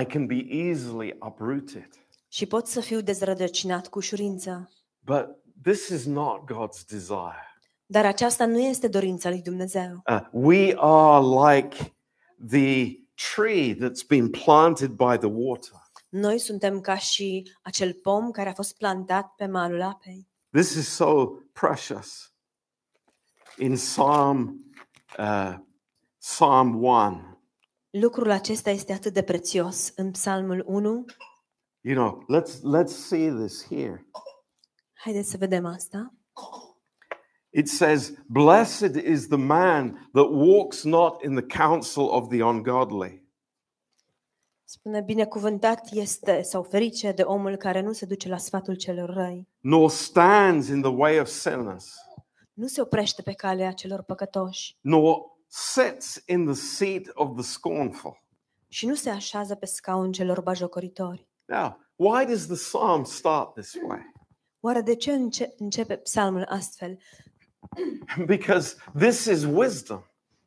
I 0.00 0.04
can 0.04 0.26
be 0.26 0.46
easily 0.48 1.16
uprooted. 1.20 1.88
și 2.28 2.46
pot 2.46 2.66
să 2.66 2.80
fiu 2.80 3.00
dezrădăcinat 3.00 3.88
cu 3.88 3.98
ușurință. 3.98 4.70
But 5.04 5.26
this 5.62 5.88
is 5.88 6.04
not 6.06 6.40
God's 6.52 6.84
desire. 6.88 7.54
Dar 7.86 8.04
aceasta 8.06 8.46
nu 8.46 8.58
este 8.60 8.88
dorința 8.88 9.28
lui 9.28 9.42
Dumnezeu. 9.42 10.02
Uh, 10.10 10.20
we 10.30 10.74
are 10.76 11.24
like 11.54 11.76
the 12.48 12.98
tree 13.34 13.74
that's 13.74 14.06
been 14.08 14.30
planted 14.30 14.90
by 14.90 15.16
the 15.18 15.28
water. 15.28 15.78
Noi 16.08 16.38
suntem 16.38 16.80
ca 16.80 16.96
și 16.96 17.52
acel 17.62 17.92
pom 17.94 18.30
care 18.30 18.48
a 18.48 18.52
fost 18.52 18.76
plantat 18.76 19.34
pe 19.36 19.46
malul 19.46 19.82
apei. 19.82 20.28
This 20.50 20.74
is 20.74 20.88
so 20.88 21.26
precious. 21.52 22.34
In 23.58 23.74
Psalm 23.74 24.64
uh, 25.18 25.54
Psalm 26.18 26.82
1, 26.82 27.38
Lucrul 27.90 28.30
acesta 28.30 28.70
este 28.70 28.92
atât 28.92 29.12
de 29.12 29.22
prețios. 29.22 29.92
În 29.96 30.10
Psalmul 30.10 30.64
1, 30.66 31.04
you 31.80 31.94
know, 31.94 32.40
let's 32.40 32.60
let's 32.60 32.94
see 32.96 33.30
this 33.30 33.66
here. 33.66 34.06
haideți 34.94 35.30
să 35.30 35.36
vedem 35.36 35.64
asta. 35.64 36.14
It 37.52 37.68
says, 37.68 38.12
"Blessed 38.26 38.94
is 38.94 39.26
the 39.26 39.36
man 39.36 40.08
that 40.12 40.30
walks 40.30 40.82
not 40.84 41.22
in 41.24 41.34
the 41.34 41.58
counsel 41.58 42.04
of 42.04 42.28
the 42.28 42.42
ungodly, 42.42 43.28
Spune, 44.64 45.00
binecuvântat 45.00 45.88
este 45.92 46.42
sau 46.42 46.62
ferice 46.62 47.12
de 47.12 47.22
omul 47.22 47.56
care 47.56 47.80
nu 47.80 47.92
se 47.92 48.06
duce 48.06 48.28
la 48.28 48.36
sfatul 48.36 48.74
celor 48.74 49.08
răi, 49.10 49.48
nor 49.60 49.90
stands 49.90 50.68
in 50.68 50.80
the 50.80 50.90
way 50.90 51.18
of 51.18 51.26
sinners, 51.28 51.94
nu 52.52 52.66
se 52.66 52.80
oprește 52.80 53.22
pe 53.22 53.32
calea 53.32 53.72
celor 53.72 54.02
păcătoși 54.02 54.76
nor 54.80 55.20
sits 55.46 56.22
in 56.26 56.44
the 56.44 56.54
seat 56.54 57.02
of 57.14 57.34
the 57.34 57.42
scornful." 57.42 58.22
și 58.68 58.86
nu 58.86 58.94
se 58.94 59.10
așează 59.10 59.54
pe 59.54 59.66
scaun 59.66 60.12
celor 60.12 60.40
bajocoritori. 60.40 61.28
Now, 61.44 61.76
why 61.96 62.24
does 62.24 62.46
the 62.46 62.54
psalm 62.54 63.04
start 63.04 63.54
this 63.54 63.74
way? 63.74 64.12
Oare 64.60 64.80
de 64.80 64.94
ce 64.94 65.12
înce- 65.12 65.54
începe 65.58 65.96
psalmul 65.96 66.44
astfel? 66.48 66.98
because 68.26 68.76
this 68.98 69.24
is 69.26 69.44
wisdom. 69.44 70.04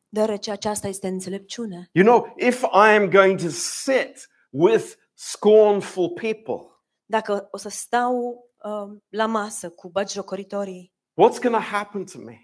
Deoarece 0.10 0.52
aceasta 0.52 0.88
este 0.88 1.08
înțelepciune. 1.08 1.90
You 1.92 2.06
know, 2.06 2.34
if 2.38 2.62
I 2.62 2.96
am 2.96 3.10
going 3.10 3.40
to 3.42 3.50
sit 3.50 4.30
with 4.50 4.94
scornful 5.14 6.10
people, 6.10 6.68
Dacă 7.06 7.48
o 7.52 7.58
să 7.58 7.70
stau 7.70 8.16
uh, 8.64 8.98
la 9.10 9.26
masă 9.26 9.70
cu 9.70 9.90
bagiocoritorii, 9.90 10.94
what's 11.22 11.40
going 11.42 11.56
to 11.56 11.62
happen 11.72 12.06
to 12.06 12.20
me? 12.20 12.38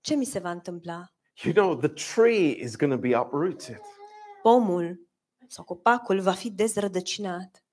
ce 0.00 0.14
mi 0.14 0.24
se 0.24 0.38
va 0.38 0.50
întâmpla? 0.50 1.12
You 1.42 1.52
know, 1.54 1.76
the 1.76 1.88
tree 2.14 2.62
is 2.62 2.76
going 2.76 2.92
to 2.92 2.98
be 2.98 3.16
uprooted. 3.18 3.80
Pomul 4.42 5.08
sau 5.48 5.64
copacul 5.64 6.20
va 6.20 6.32
fi 6.32 6.50
dezrădăcinat. 6.50 7.64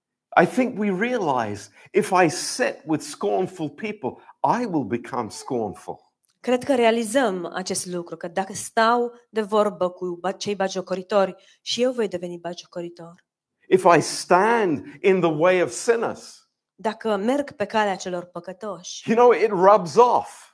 I 0.42 0.46
think 0.46 0.80
we 0.80 0.90
realize 1.00 1.70
if 1.92 2.12
I 2.24 2.30
sit 2.30 2.76
with 2.86 3.04
scornful 3.04 3.70
people, 3.70 4.22
I 4.60 4.66
will 4.66 4.84
become 4.84 5.30
scornful. 5.30 6.07
Cred 6.48 6.64
că 6.64 6.76
realizăm 6.76 7.46
acest 7.54 7.86
lucru, 7.86 8.16
că 8.16 8.28
dacă 8.28 8.54
stau 8.54 9.14
de 9.30 9.42
vorbă 9.42 9.90
cu 9.90 10.18
ba- 10.22 10.32
cei 10.32 10.56
bagiocoritori 10.56 11.36
și 11.62 11.82
eu 11.82 11.92
voi 11.92 12.08
deveni 12.08 12.38
bagiocoritor. 12.40 13.26
If 13.70 13.86
I 13.98 14.02
stand 14.02 14.86
in 15.02 15.20
the 15.20 15.30
way 15.30 15.62
of 15.62 15.72
sinners, 15.72 16.50
Dacă 16.76 17.16
merg 17.16 17.52
pe 17.52 17.66
calea 17.66 17.96
celor 17.96 18.26
păcătoși, 18.26 19.12
you 19.12 19.18
know, 19.18 19.32
it 19.32 19.50
rubs 19.50 19.96
off. 19.96 20.52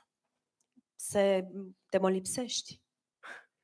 se, 0.94 1.48
te 1.88 1.98
mă 1.98 2.10
lipsești. 2.10 2.82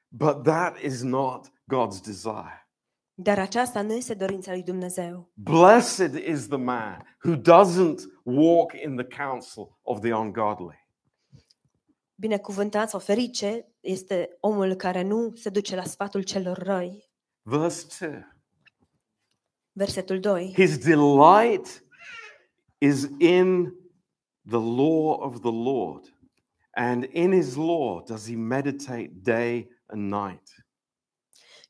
But 0.09 0.43
that 0.43 0.79
is 0.79 1.03
not 1.03 1.47
God's 1.49 2.01
desire. 2.05 2.71
Dar 3.15 3.39
aceasta 3.39 3.83
nu 3.83 3.93
este 3.93 4.15
dorința 4.15 4.51
lui 4.53 4.63
Dumnezeu. 4.63 5.31
Blessed 5.35 6.15
is 6.15 6.47
the 6.47 6.57
man 6.57 7.19
who 7.25 7.37
doesn't 7.37 8.01
walk 8.25 8.73
in 8.73 8.97
the 8.97 9.25
counsel 9.25 9.79
of 9.83 10.01
the 10.01 10.13
ungodly. 10.13 10.80
Binecuvântat 12.21 12.89
sau 12.89 13.01
ferice 13.01 13.67
este 13.81 14.37
omul 14.41 14.75
care 14.75 15.03
nu 15.03 15.33
se 15.35 15.49
duce 15.49 15.77
la 15.77 15.85
sfatul 15.85 16.23
celor 16.23 16.59
răi. 16.59 17.11
Verse 17.43 18.07
2 18.09 18.25
Versetul 19.73 20.21
2. 20.21 20.53
His 20.55 20.79
delight 20.79 21.85
is 22.79 23.09
in 23.19 23.75
the 24.49 24.59
law 24.59 25.21
of 25.21 25.41
the 25.41 25.51
Lord, 25.51 26.17
and 26.71 27.05
in 27.13 27.33
his 27.33 27.55
law 27.55 28.03
does 28.03 28.27
he 28.29 28.37
meditate 28.37 29.11
day 29.23 29.69
and 29.87 30.13
night. 30.13 30.67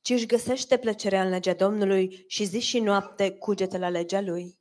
Ci 0.02 0.10
își 0.10 0.26
găsește 0.26 0.78
plăcerea 0.78 1.22
în 1.22 1.28
legea 1.28 1.54
Domnului 1.54 2.24
și 2.26 2.44
zi 2.44 2.60
și 2.60 2.80
noapte 2.80 3.30
cugete 3.30 3.78
la 3.78 3.88
legea 3.88 4.20
lui. 4.20 4.58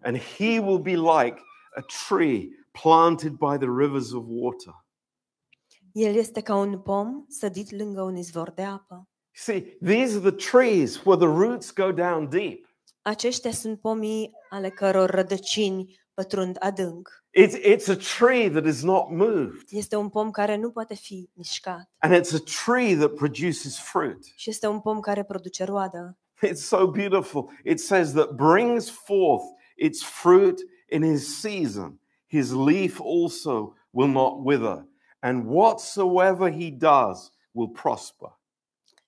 And 0.00 0.18
he 0.18 0.58
will 0.58 0.80
be 0.80 0.96
like 0.96 1.42
a 1.76 1.84
tree 2.08 2.48
planted 2.82 3.32
by 3.32 3.56
the 3.56 3.68
rivers 3.76 4.12
of 4.12 4.24
water. 4.26 4.86
El 5.98 6.14
este 6.14 6.40
ca 6.40 6.54
un 6.54 6.78
pom 6.78 7.24
sădit 7.28 7.70
lângă 7.70 8.02
un 8.02 8.16
izvor 8.16 8.50
de 8.50 8.62
apă. 8.62 9.08
See, 9.34 9.76
these 9.84 10.16
are 10.16 10.30
the 10.30 10.50
trees 10.50 11.04
where 11.04 11.26
the 11.26 11.34
roots 11.44 11.72
go 11.72 11.92
down 11.92 12.28
deep. 12.28 12.66
Aceștia 13.02 13.50
sunt 13.50 13.80
pomii 13.80 14.30
ale 14.50 14.70
căror 14.70 15.10
rădăcini 15.10 16.00
pătrund 16.14 16.56
adânc. 16.60 17.08
It's, 17.40 17.54
it's 17.64 17.88
a 17.88 17.96
tree 18.18 18.50
that 18.50 18.64
is 18.66 18.82
not 18.82 19.10
moved. 19.10 19.62
Este 19.70 19.96
un 19.96 20.08
pom 20.08 20.30
care 20.30 20.56
nu 20.56 20.70
poate 20.70 20.94
fi 20.94 21.30
mișcat 21.34 21.90
And 21.98 22.14
it's 22.14 22.34
a 22.34 22.42
tree 22.64 22.96
that 22.96 23.14
produces 23.14 23.78
fruit. 23.78 24.24
și 24.36 24.50
este 24.50 24.66
un 24.66 24.80
pom 24.80 25.00
care 25.00 25.22
produce 25.24 25.64
roadă. 25.64 26.18
It's 26.46 26.52
so 26.62 26.86
beautiful. 26.86 27.50
It 27.64 27.80
says 27.80 28.12
that 28.12 28.30
brings 28.30 28.90
forth 28.90 29.44
its 29.76 30.02
fruit 30.04 30.58
in 30.90 31.02
his 31.02 31.40
season. 31.40 32.00
His 32.26 32.52
leaf 32.52 33.00
also 33.00 33.74
will 33.90 34.08
not 34.10 34.32
wither. 34.44 34.86
And 35.20 35.44
whatsoever 35.46 36.50
he 36.52 36.70
does 36.70 37.32
will 37.52 37.68
prosper. 37.68 38.38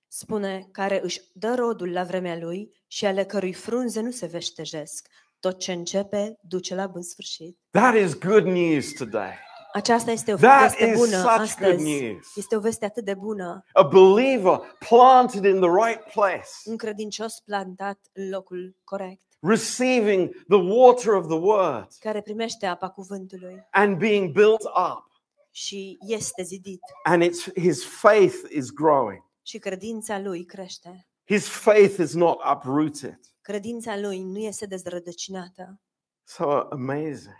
Spune 0.08 0.68
care 0.72 1.00
își 1.02 1.20
dă 1.32 1.54
rodul 1.54 1.92
la 1.92 2.04
vremea 2.04 2.36
lui 2.38 2.70
și 2.86 3.06
ale 3.06 3.24
cărui 3.24 3.52
frunze 3.52 4.00
nu 4.00 4.10
se 4.10 4.26
veștejesc. 4.26 5.08
Tot 5.40 5.58
ce 5.58 5.72
începe 5.72 6.38
duce 6.40 6.74
la 6.74 6.86
bun 6.86 7.02
sfârșit. 7.02 7.58
That 7.70 7.94
is 7.94 8.18
good 8.18 8.44
news 8.44 8.92
today. 8.92 9.32
Aceasta 9.72 10.10
este 10.10 10.32
o 10.32 10.36
That 10.36 10.60
veste 10.62 10.84
is 10.86 10.96
bună 10.98 11.16
such 11.16 11.26
good 11.26 11.40
astăzi. 11.40 11.84
news. 11.84 12.36
Este 12.36 12.56
o 12.56 12.60
veste 12.60 12.84
atât 12.84 13.04
de 13.04 13.14
bună. 13.14 13.64
A 13.72 13.82
believer 13.82 14.60
planted 14.88 15.44
in 15.44 15.60
the 15.60 15.70
right 15.84 16.12
place, 16.12 16.48
Un 16.64 16.76
credincios 16.76 17.40
plantat 17.44 17.98
în 18.12 18.28
locul 18.28 18.76
corect, 18.84 19.22
receiving 19.40 20.30
the 20.48 20.56
water 20.56 21.12
of 21.12 21.26
the 21.26 21.36
word 21.38 21.86
care 22.00 22.20
primește 22.20 22.66
apa 22.66 22.88
cuvântului 22.88 23.66
and 23.70 23.96
being 23.98 24.32
built 24.32 24.62
up. 24.62 25.09
Și 25.50 25.98
este 26.00 26.42
zidit 26.42 26.80
And 27.02 27.22
it's, 27.24 27.52
his 27.60 27.84
faith 27.84 28.36
is 28.50 28.70
growing. 28.70 29.24
și 29.42 29.58
credința 29.58 30.18
lui 30.18 30.44
crește. 30.44 31.08
His 31.26 31.48
faith 31.48 31.98
is 31.98 32.14
not 32.14 32.38
uprooted. 32.54 33.20
Credința 33.40 33.98
lui 33.98 34.22
nu 34.22 34.38
este 34.38 34.66
dezrădăcinată. 34.66 35.80
So 36.24 36.44
amazing, 36.70 37.34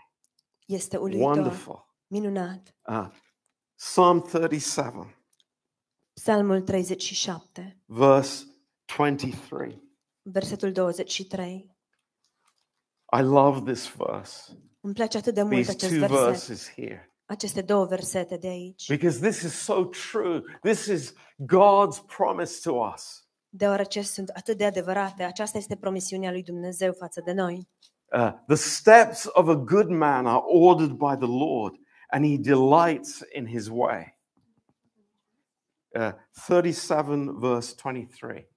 Este 0.65 0.97
uluitor, 0.97 1.27
wonderful. 1.35 1.85
minunat. 2.07 2.75
Uh, 2.87 3.07
Psalm 3.75 4.21
37, 4.21 5.15
Psalmul 6.13 6.61
37, 6.61 7.81
verse 7.85 8.45
23. 8.97 9.81
versetul 10.21 10.71
23. 10.71 11.75
I 13.17 13.21
love 13.21 13.71
this 13.71 13.91
verse, 13.95 14.51
Îmi 14.81 14.93
place 14.93 15.17
atât 15.17 15.33
de 15.33 15.41
mult 15.41 15.55
these 15.55 15.71
acest 15.71 15.91
two 15.91 15.99
verset, 16.07 16.25
verses 16.25 16.69
here, 16.69 17.10
aceste 17.31 17.61
două 17.61 17.85
versete 17.85 18.37
de 18.37 18.47
aici, 18.47 18.87
because 18.87 19.19
this 19.29 19.41
is 19.41 19.53
so 19.53 19.83
true. 19.85 20.41
This 20.61 20.85
is 20.85 21.13
God's 21.37 21.99
promise 22.15 22.69
to 22.69 22.73
us. 22.93 23.25
deoarece 23.53 24.01
sunt 24.01 24.29
atât 24.29 24.57
de 24.57 24.65
adevărate. 24.65 25.23
Aceasta 25.23 25.57
este 25.57 25.75
promisiunea 25.75 26.31
lui 26.31 26.43
Dumnezeu 26.43 26.93
față 26.93 27.21
de 27.25 27.31
noi. 27.31 27.67
Uh, 28.13 28.31
the 28.47 28.55
steps 28.55 29.29
of 29.33 29.47
a 29.47 29.55
good 29.55 29.89
man 29.89 30.25
are 30.25 30.41
ordered 30.45 30.91
by 30.91 31.15
the 31.15 31.27
Lord, 31.27 31.75
and 32.09 32.25
he 32.25 32.37
delights 32.37 33.19
in 33.33 33.47
his 33.47 33.67
way. 33.67 34.19
Uh, 35.89 36.11
37, 36.47 37.31
verse 37.39 37.75
23. 37.81 38.49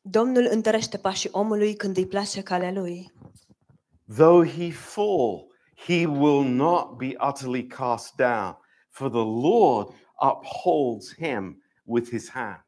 Domnul 0.00 0.48
întărește 0.50 0.98
pașii 0.98 1.30
omului 1.32 1.74
când 1.74 1.96
îi 1.96 2.06
place 2.06 2.42
calea 2.42 2.72
lui. 2.72 3.12
Though 4.16 4.48
he 4.48 4.70
fall, 4.70 5.47
he 5.86 6.06
will 6.06 6.44
not 6.44 6.96
be 6.96 7.14
utterly 7.28 7.66
cast 7.66 8.16
down, 8.16 8.56
for 8.90 9.08
the 9.08 9.24
Lord 9.48 9.88
upholds 10.20 11.14
him 11.14 11.62
with 11.84 12.08
his 12.10 12.30
hand. 12.30 12.62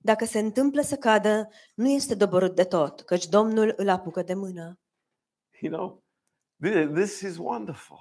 Dacă 0.00 0.24
se 0.24 0.38
întâmplă 0.38 0.82
să 0.82 0.96
cadă, 0.96 1.48
nu 1.74 1.88
este 1.90 2.14
doborât 2.14 2.54
de 2.54 2.64
tot, 2.64 3.00
căci 3.00 3.26
Domnul 3.26 3.72
îl 3.76 3.88
apucă 3.88 4.22
de 4.22 4.34
mână. 4.34 4.80
You 5.60 5.72
know, 5.72 6.04
thi- 6.66 6.94
this 6.94 7.20
is 7.20 7.36
wonderful. 7.36 7.98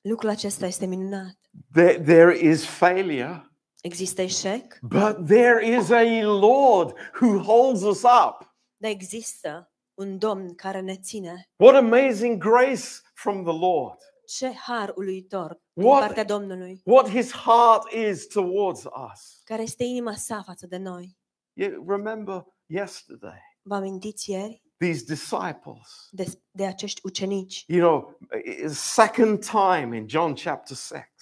Lucrul 0.00 0.30
acesta 0.30 0.66
este 0.66 0.86
minunat. 0.86 1.38
There, 1.72 2.00
there 2.00 2.38
is 2.38 2.64
failure, 2.66 3.50
Există 3.80 4.22
eșec, 4.22 4.78
but 4.82 5.26
there 5.26 5.76
is 5.76 5.90
a 5.90 6.22
Lord 6.22 6.94
who 7.20 7.38
holds 7.42 7.82
us 7.82 8.02
up. 8.02 8.54
dar 8.76 8.90
există 8.90 9.70
un 9.94 10.18
Domn 10.18 10.54
care 10.54 10.80
ne 10.80 10.96
ține. 10.96 11.48
What 11.56 11.74
amazing 11.74 12.38
grace 12.42 12.82
from 13.16 13.44
the 13.44 13.52
Lord. 13.58 13.98
Ce 14.26 14.52
har 14.52 14.92
uluitor 14.96 15.60
din 15.72 15.84
What- 15.86 15.98
partea 16.00 16.24
Domnului, 16.24 16.80
What 16.84 17.08
his 17.08 17.32
heart 17.32 17.92
is 17.92 18.26
towards 18.26 18.84
us. 18.84 19.40
care 19.44 19.62
este 19.62 19.84
inima 19.84 20.14
sa 20.14 20.42
față 20.46 20.66
de 20.66 20.76
noi. 20.76 21.16
You 21.52 21.84
remember 21.88 22.44
yesterday, 22.66 23.40
Vă 23.62 23.74
amintiți 23.74 24.30
ieri 24.30 24.62
these 24.78 25.04
disciples. 25.04 26.08
de, 26.10 26.26
de 26.50 26.66
acești 26.66 27.00
ucenici? 27.04 27.64
You 27.66 27.80
know, 27.88 28.18
a 28.64 28.68
second 28.72 29.44
time 29.44 29.96
in 29.96 30.08
John 30.08 30.32
chapter 30.34 30.76
6. 30.76 31.12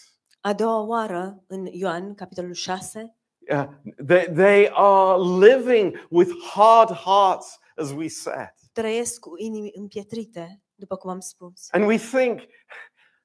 A 0.41 0.53
doua 0.53 0.81
oară, 0.81 1.45
în 1.47 1.67
Ioan, 1.67 2.15
capitolul 2.15 2.53
6, 2.55 3.17
Uh, 3.51 3.65
they, 4.07 4.25
they 4.35 4.71
are 4.73 5.19
living 5.21 6.07
with 6.11 6.31
hard 6.53 6.91
hearts, 6.91 7.59
as 7.77 7.91
we 7.91 8.09
said. 8.09 8.53
trăiesc 8.73 9.21
cu 9.21 9.33
inimi 9.37 9.71
împietrite, 9.75 10.63
după 10.85 10.97
cum 10.97 11.11
am 11.11 11.21
spus. 11.21 11.69
And 11.71 11.85
we 11.87 11.97
think, 11.97 12.41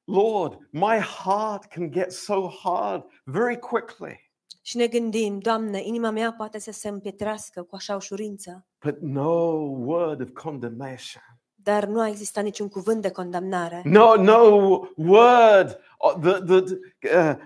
Lord, 0.03 0.57
my 0.71 0.97
heart 0.97 1.65
can 1.65 1.91
get 1.91 2.11
so 2.11 2.49
hard 2.63 3.03
very 3.23 3.59
quickly. 3.59 4.31
Și 4.61 4.77
ne 4.77 4.87
gândim, 4.87 5.39
Doamne, 5.39 5.81
inima 5.83 6.09
mea 6.09 6.33
poate 6.33 6.59
să 6.59 6.71
se 6.71 6.87
împietrească 6.87 7.63
cu 7.63 7.75
așa 7.75 7.95
ușurință, 7.95 8.65
But 8.85 8.99
no 8.99 9.31
word 9.61 10.21
of 10.21 10.29
condemnation. 10.33 11.21
dar 11.55 11.85
nu 11.85 11.99
a 11.99 12.07
existat 12.07 12.43
niciun 12.43 12.67
cuvânt 12.67 13.01
de 13.01 13.11
condamnare. 13.11 13.81
No, 13.85 14.15
no 14.15 14.39
word 14.95 15.79
uh, 15.99 16.13
that, 16.21 16.45
that 16.45 16.69
uh, 16.69 17.45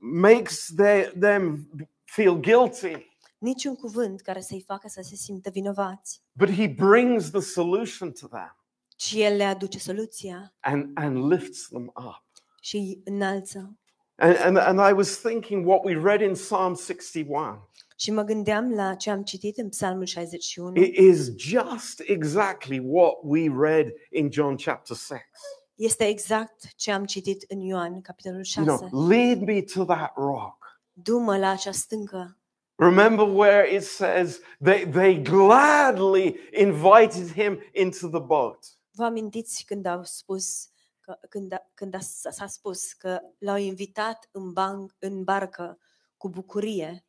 makes 0.00 0.72
their, 0.76 1.12
them 1.18 1.68
feel 2.04 2.34
guilty. 2.40 3.08
Niciun 3.38 3.74
cuvânt 3.74 4.20
care 4.20 4.40
să-i 4.40 4.64
facă 4.66 4.88
să 4.88 5.00
se 5.02 5.14
simtă 5.14 5.50
vinovați, 5.50 6.22
But 6.32 6.50
he 6.50 6.68
brings 6.68 7.30
the 7.30 7.40
solution 7.40 8.12
to 8.12 8.26
them 8.26 8.54
ci 9.00 9.14
El 9.14 9.36
le 9.36 9.44
aduce 9.44 9.78
soluția 9.78 10.54
and, 10.60 10.90
and 10.94 11.30
lifts 11.32 11.68
them 11.68 11.92
up. 11.96 12.22
și 12.60 12.76
îi 12.76 13.00
înalță. 13.04 13.78
And, 14.16 14.36
and, 14.36 14.56
and 14.56 14.78
I 14.90 14.92
was 14.92 15.20
thinking 15.20 15.66
what 15.66 15.84
we 15.84 15.94
read 16.02 16.20
in 16.20 16.32
Psalm 16.32 16.74
61 16.74 17.68
Și 17.96 18.10
mă 18.10 18.22
gândeam 18.22 18.72
la 18.72 18.94
ce 18.94 19.10
am 19.10 19.22
citit 19.22 19.56
în 19.58 19.68
Psalmul 19.68 20.04
61. 20.04 20.76
it 20.76 20.96
is 20.96 21.36
just 21.36 22.02
exactly 22.06 22.78
what 22.84 23.12
we 23.22 23.48
read 23.58 23.86
in 24.10 24.30
John 24.30 24.56
chapter 24.56 24.96
6. 24.96 25.30
Este 25.74 26.04
exact 26.06 26.74
ce 26.76 26.92
am 26.92 27.04
citit 27.04 27.44
în 27.48 27.60
Ioan, 27.60 28.00
capitolul 28.00 28.44
You 28.56 28.66
6. 28.66 28.86
know, 28.88 29.08
lead 29.08 29.40
me 29.40 29.62
to 29.62 29.84
that 29.84 30.12
rock. 30.16 30.80
Du-mă 30.92 31.36
la 31.38 31.48
acea 31.50 31.72
stâncă. 31.72 32.38
Remember 32.74 33.26
where 33.26 33.74
it 33.74 33.82
says 33.82 34.40
they, 34.62 34.86
they 34.86 35.22
gladly 35.22 36.36
invited 36.52 37.32
him 37.32 37.58
into 37.72 38.08
the 38.08 38.20
boat. 38.20 38.79
Vă 38.92 39.04
amintiți 39.04 39.64
când 39.66 39.86
au 39.86 40.00
spus 40.04 40.68
că, 41.00 41.18
când, 41.28 41.52
a, 41.52 41.70
când 41.74 41.94
a, 41.94 41.98
s-a 42.30 42.46
spus 42.46 42.92
că 42.92 43.20
l-au 43.38 43.56
invitat 43.56 44.28
în, 44.30 44.52
ban, 44.52 44.86
în 44.98 45.24
barcă 45.24 45.78
cu 46.16 46.28
bucurie? 46.28 47.04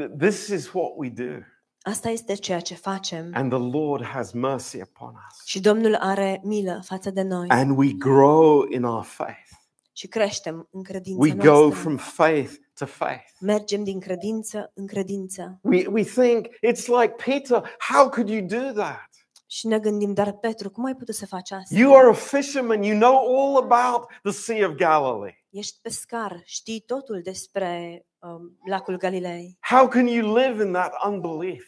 Th- 0.00 0.16
This 0.18 0.46
is 0.46 0.72
what 0.72 0.92
we 0.96 1.08
do. 1.08 1.38
Asta 1.82 2.08
este 2.08 2.34
ceea 2.34 2.60
ce 2.60 2.74
facem. 2.74 3.30
And 3.34 3.50
the 3.52 3.78
Lord 3.78 4.04
has 4.04 4.32
mercy 4.32 4.80
upon 4.80 5.08
us. 5.30 5.44
Și 5.46 5.60
Domnul 5.60 5.94
are 5.94 6.40
milă 6.44 6.82
față 6.84 7.10
de 7.10 7.22
noi 7.22 7.48
And 7.48 7.76
we 7.78 7.92
grow 7.92 8.64
in 8.70 8.84
our 8.84 9.02
faith. 9.04 9.48
și 9.92 10.06
creștem 10.08 10.68
în 10.70 10.82
credința 10.82 11.20
We 11.22 11.34
go 11.34 11.44
noastră. 11.44 11.80
from 11.80 11.96
faith 11.96 12.52
to 12.74 12.86
faith. 12.86 13.24
Mergem 13.40 13.84
din 13.84 14.00
credință 14.00 14.70
în 14.74 14.86
credință. 14.86 15.58
We, 15.62 15.86
we 15.86 16.02
think 16.02 16.46
it's 16.46 16.86
like 17.00 17.14
Peter, 17.24 17.76
how 17.92 18.08
could 18.08 18.28
you 18.28 18.46
do 18.46 18.72
that? 18.72 19.08
Și 19.54 19.66
ne 19.66 19.78
gândim, 19.78 20.12
dar 20.12 20.32
Petru, 20.32 20.70
cum 20.70 20.84
ai 20.84 20.94
putut 20.94 21.14
să 21.14 21.26
faci 21.26 21.50
asta? 21.50 21.74
You 21.78 21.96
are 21.96 22.08
a 22.08 22.12
fisherman, 22.12 22.82
you 22.82 22.98
know 22.98 23.16
all 23.16 23.56
about 23.62 24.06
the 24.22 24.32
Sea 24.32 24.68
of 24.68 24.74
Galilee. 24.74 25.44
Ești 25.50 25.78
pescar, 25.82 26.42
știi 26.44 26.80
totul 26.80 27.20
despre 27.22 28.02
um, 28.18 28.58
lacul 28.66 28.96
Galilei. 28.96 29.58
How 29.60 29.88
can 29.88 30.06
you 30.06 30.36
live 30.36 30.64
in 30.64 30.72
that 30.72 30.92
unbelief? 31.06 31.64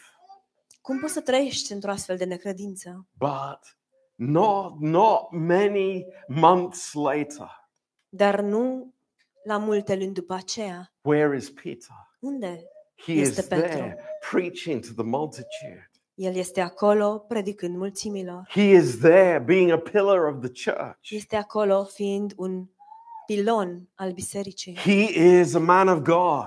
Cum 0.81 0.99
poți 0.99 1.13
să 1.13 1.21
trăiești 1.21 1.73
într-o 1.73 1.91
astfel 1.91 2.17
de 2.17 2.25
necredință? 2.25 3.07
But 3.19 3.77
not, 4.15 4.81
not 4.81 5.31
many 5.31 6.07
months 6.29 6.93
later, 6.93 7.69
Dar 8.09 8.41
nu 8.41 8.95
la 9.45 9.57
multe 9.59 9.97
luni 9.97 10.13
după 10.13 10.35
aceea. 10.35 10.93
where 11.01 11.37
is 11.37 11.51
Peter? 11.51 11.97
Unde? 12.21 12.65
He 12.97 13.13
Este 13.13 13.41
is 13.41 13.47
Petru. 13.47 13.69
there 13.69 13.99
preaching 14.31 14.81
to 14.87 14.93
the 14.93 15.03
multitude. 15.05 15.91
El 16.17 16.37
este 16.37 16.61
acolo 16.61 17.25
predicând 17.29 17.77
mulțimilor. 17.77 18.49
He 18.49 18.63
is 18.63 18.99
there 18.99 19.39
being 19.39 19.71
a 19.71 19.79
pillar 19.79 20.35
of 20.35 20.41
the 20.41 20.71
church. 20.71 21.11
Este 21.11 21.37
acolo 21.37 21.85
fiind 21.85 22.33
un 22.37 22.71
pilon 23.27 23.89
al 23.95 24.13
bisericii. 24.13 24.77
He 24.77 25.21
is 25.41 25.55
a 25.55 25.59
man 25.59 25.89
of 25.89 25.99
God. 25.99 26.47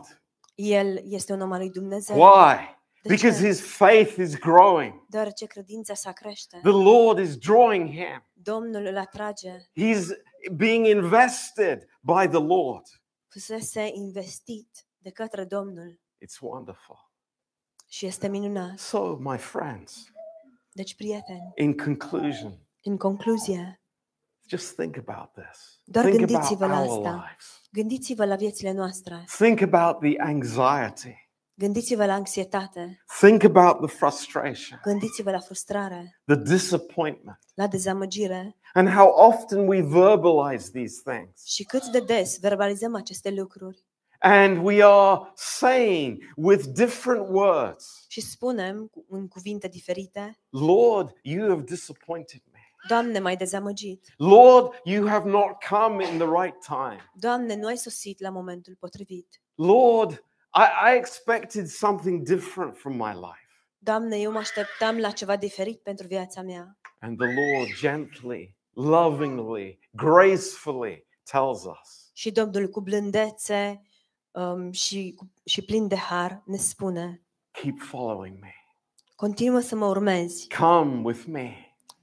El 0.55 1.01
este 1.09 1.33
un 1.33 1.41
om 1.41 1.51
al 1.51 1.59
lui 1.59 1.69
Dumnezeu. 1.69 2.17
Why? 2.17 2.77
De 3.01 3.13
because 3.13 3.41
ce? 3.41 3.47
his 3.47 3.61
faith 3.61 4.17
is 4.17 4.35
growing. 4.39 5.05
Deoarece 5.09 5.45
credința 5.45 5.93
sa 5.93 6.11
crește. 6.11 6.59
The 6.63 6.71
Lord 6.71 7.19
is 7.19 7.37
drawing 7.37 7.89
him. 7.89 8.25
Domnul 8.33 8.85
îl 8.85 8.97
atrage. 8.97 9.69
He's 9.73 10.07
being 10.55 10.85
invested 10.85 11.85
by 12.01 12.27
the 12.27 12.41
Lord. 12.41 12.83
Fusese 13.27 13.89
investit 13.93 14.87
de 14.97 15.09
către 15.09 15.43
Domnul 15.43 15.99
It's 16.17 16.39
wonderful. 16.39 17.08
Și 17.91 18.05
este 18.05 18.27
minunat. 18.27 18.77
So, 18.77 19.15
my 19.19 19.37
friends, 19.37 20.03
Deci, 20.71 20.95
prieteni, 20.95 21.51
in 21.55 21.77
conclusion, 21.77 22.53
în 22.83 22.97
concluzie, 22.97 23.81
just 24.47 24.75
think 24.75 24.97
about 25.07 25.31
this. 25.33 25.81
Doar 25.83 26.05
think 26.05 26.21
about 26.21 26.31
gândiți-vă 26.31 26.65
la 26.65 26.79
our 26.81 26.97
asta. 27.05 27.09
lives. 27.29 27.61
gândiți-vă 27.71 28.25
la 28.25 28.35
viețile 28.35 28.71
noastre. 28.71 29.23
Think 29.37 29.61
about 29.61 29.99
the 29.99 30.13
anxiety. 30.21 31.27
Gândiți-vă 31.53 32.05
la 32.05 32.13
anxietate. 32.13 33.03
Think 33.19 33.43
about 33.43 33.87
the 33.87 33.95
frustration, 33.97 34.79
Gândiți-vă 34.83 35.31
la 35.31 35.39
frustrare, 35.39 36.21
the 36.25 36.35
disappointment, 36.35 37.39
la 37.53 37.67
dezamăgire 37.67 38.55
and 38.73 38.89
how 38.89 39.07
often 39.27 39.67
we 39.67 39.81
verbalize 39.81 40.69
these 40.71 41.01
things. 41.05 41.43
și 41.45 41.63
cât 41.63 41.85
de 41.85 41.99
des 41.99 42.39
verbalizăm 42.39 42.95
aceste 42.95 43.31
lucruri 43.31 43.83
And 44.21 44.63
we 44.63 44.83
are 44.83 45.31
saying 45.35 46.23
with 46.35 46.65
different 46.67 47.27
words, 47.29 48.05
și 48.07 48.21
spunem 48.21 48.87
cu- 48.87 49.05
în 49.09 49.27
cuvinte 49.27 49.67
diferite, 49.67 50.39
Lord, 50.49 51.11
you 51.21 51.49
have 51.49 51.61
disappointed 51.61 52.41
me. 52.51 52.59
Doamne, 52.87 53.19
m-ai 53.19 53.35
dezamăgit. 53.37 54.13
Lord, 54.17 54.73
you 54.83 55.07
have 55.07 55.29
not 55.29 55.63
come 55.69 56.03
in 56.07 56.17
the 56.17 56.27
right 56.43 56.57
time. 56.65 57.11
Doamne, 57.13 57.55
nu 57.55 57.67
ai 57.67 57.77
sosit 57.77 58.21
la 58.21 58.29
momentul 58.29 58.75
potrivit. 58.79 59.41
Lord, 59.55 60.11
I, 60.55 60.91
I 60.93 60.97
expected 60.97 61.67
something 61.67 62.21
different 62.27 62.77
from 62.77 62.93
my 62.93 63.13
life. 63.13 63.47
Doamne, 63.77 64.17
eu 64.19 64.31
mă 64.31 64.37
așteptam 64.37 64.97
la 64.97 65.11
ceva 65.11 65.35
diferit 65.35 65.81
pentru 65.81 66.07
viața 66.07 66.41
mea. 66.41 66.77
And 66.99 67.17
the 67.17 67.27
Lord 67.27 67.69
gently, 67.79 68.55
lovingly, 68.73 69.79
gracefully 69.91 71.07
tells 71.31 71.63
us, 71.63 72.09
Și 72.13 72.31
Domnul 72.31 72.67
cu 72.67 72.81
blândețe 72.81 73.81
um, 74.31 74.71
și, 74.71 75.13
cu- 75.17 75.31
și 75.45 75.61
plin 75.61 75.87
de 75.87 75.95
har 75.97 76.41
ne 76.45 76.57
spune, 76.57 77.21
Keep 77.51 77.79
following 77.79 78.37
me. 78.41 78.53
continuă 79.15 79.59
să 79.59 79.75
mă 79.75 79.85
urmezi, 79.85 80.47
Come 80.59 81.01
with 81.03 81.23
me, 81.27 81.51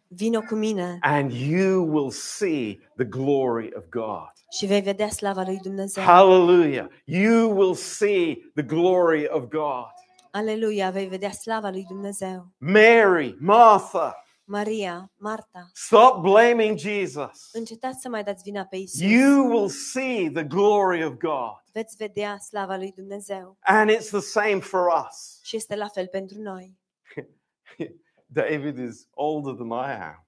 vino 0.09 0.41
cu 0.41 0.55
mine 0.55 0.99
and 1.01 1.33
you 1.33 1.85
will 1.93 2.11
see 2.11 2.79
the 2.97 3.05
glory 3.05 3.71
of 3.77 3.85
God. 3.91 4.31
și 4.59 4.67
vei 4.67 4.81
vedea 4.81 5.09
slava 5.09 5.43
lui 5.43 5.59
Dumnezeu. 5.63 6.03
Hallelujah. 6.05 6.87
You 7.05 7.51
will 7.57 7.75
see 7.75 8.51
the 8.55 8.63
glory 8.63 9.29
of 9.29 9.43
God. 9.49 9.87
Aleluia, 10.31 10.91
vei 10.91 11.07
vedea 11.07 11.31
slava 11.31 11.71
lui 11.71 11.85
Dumnezeu. 11.89 12.47
Mary, 12.59 13.37
Martha, 13.41 14.15
Maria, 14.49 15.11
Marta, 15.17 15.71
stop 15.73 16.23
blaming 16.23 16.79
Jesus. 16.79 17.49
încetați 17.53 18.01
să 18.01 18.09
mai 18.09 18.25
dați 18.25 18.43
vina 18.43 18.65
pe 18.65 18.77
Isus. 18.77 19.01
You 19.01 19.47
will 19.47 19.69
see 19.69 20.31
the 20.31 20.45
glory 20.45 21.05
of 21.05 21.13
God. 21.13 21.63
Veți 21.73 21.97
vedea 21.97 22.39
slava 22.39 22.77
lui 22.77 22.93
Dumnezeu. 22.93 23.57
And 23.61 23.91
it's 23.91 24.09
the 24.09 24.21
same 24.21 24.59
for 24.59 24.81
us. 25.09 25.41
Și 25.43 25.57
este 25.57 25.77
la 25.77 25.89
fel 25.89 26.07
pentru 26.07 26.41
noi. 26.41 26.79
David 28.27 28.79
is 28.79 29.09
older 29.11 29.55
than 29.55 29.69
I 29.69 30.03
am. 30.03 30.27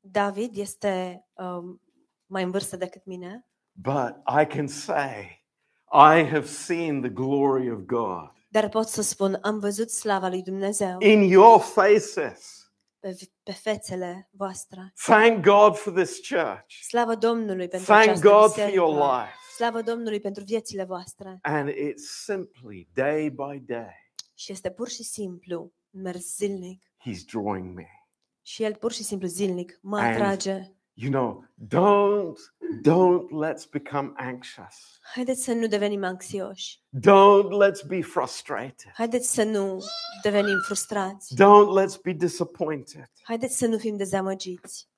David 0.00 0.56
este 0.56 1.24
um, 1.34 1.82
mai 2.26 2.42
în 2.42 2.50
vârstă 2.50 2.76
decât 2.76 3.04
mine, 3.04 3.46
But 3.72 4.14
I 4.42 4.46
can 4.46 4.66
say, 4.66 5.44
I 5.92 6.24
have 6.24 6.46
seen 6.46 7.00
the 7.00 7.10
glory 7.10 7.70
of 7.70 7.78
God 7.78 8.36
dar 8.48 8.68
pot 8.68 8.86
să 8.86 9.02
spun, 9.02 9.38
am 9.42 9.58
văzut 9.58 9.90
slava 9.90 10.28
lui 10.28 10.42
Dumnezeu 10.42 10.96
in 11.00 11.22
your 11.22 11.60
faces. 11.60 12.57
Pe, 13.00 13.16
pe 13.42 13.52
fețele 13.52 14.28
voastre. 14.32 14.92
Thank 15.06 15.44
God 15.44 15.76
for 15.76 15.92
this 15.92 16.18
church. 16.28 16.74
Slavă 16.88 17.14
Domnului 17.14 17.68
pentru 17.68 17.92
Thank 17.92 18.02
această 18.08 18.28
God 18.28 18.38
for 18.40 18.48
biserică. 18.48 18.74
your 18.76 18.94
life. 18.94 19.32
Slavă 19.56 19.80
Domnului 19.82 20.20
pentru 20.20 20.44
viețile 20.44 20.84
voastre. 20.84 21.38
And 21.42 21.68
it's 21.70 22.22
simply 22.24 22.88
day 22.94 23.30
by 23.30 23.58
day, 23.58 24.12
Și 24.34 24.52
este 24.52 24.70
pur 24.70 24.88
și 24.88 25.02
simplu 25.02 25.72
mers 25.90 26.36
zilnic. 26.36 26.82
He's 27.08 27.24
drawing 27.32 27.74
me. 27.74 27.86
Și 28.42 28.62
El 28.62 28.74
pur 28.74 28.92
și 28.92 29.02
simplu 29.02 29.26
zilnic 29.26 29.78
mă 29.82 29.98
And- 30.00 30.12
atrage. 30.14 30.72
You 31.00 31.10
know, 31.10 31.44
don't 31.68 32.36
don't 32.82 33.30
let's 33.30 33.64
become 33.70 34.12
anxious. 34.16 34.98
Haideți 35.14 35.42
să 35.44 35.52
nu 35.52 35.66
devenim 35.66 36.04
anxioși. 36.04 36.80
Don't 36.96 37.50
let's 37.50 37.86
be 37.86 38.02
frustrated. 38.02 38.90
Haideți 38.94 39.34
să 39.34 39.42
nu 39.42 39.82
devenim 40.22 40.58
frustrați. 40.66 41.34
Don't 41.34 41.82
let's 41.82 42.00
be 42.02 42.12
disappointed 42.12 43.10
Haideți 43.22 43.56
să 43.56 43.66
nu 43.66 43.78
fim 43.78 43.96
dezamăgiți. 43.96 44.88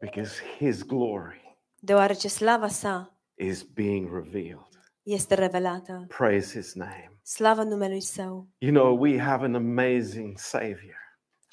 because 0.00 0.42
his 0.58 0.82
glory 0.82 1.58
Deoarece 1.80 2.28
slava 2.28 2.68
sa 2.68 3.18
is 3.34 3.62
being 3.62 4.12
revealed. 4.14 4.68
este 5.02 5.34
revelată. 5.34 6.04
Praise 6.08 6.58
his 6.60 6.74
name. 6.74 7.18
Slavă 7.22 7.62
numelui 7.62 8.00
Său. 8.00 8.48
You 8.58 8.72
know, 8.72 8.98
we 8.98 9.18
have 9.20 9.44
an 9.44 9.54
amazing 9.54 10.38
savior. 10.38 11.00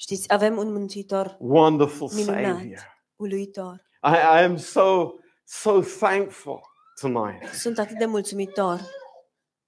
Știți, 0.00 0.32
avem 0.32 0.56
un 0.56 0.72
mântuitor 0.72 1.36
Wonderful 1.38 2.10
minunat, 2.14 2.54
savior. 2.56 3.02
uluitor. 3.16 3.74
I, 4.02 4.38
I 4.40 4.42
am 4.44 4.56
so 4.56 5.10
so 5.44 5.80
thankful 5.80 6.60
tonight. 7.00 7.48
Sunt 7.52 7.78
atât 7.78 7.98
de 7.98 8.04
mulțumitor 8.04 8.80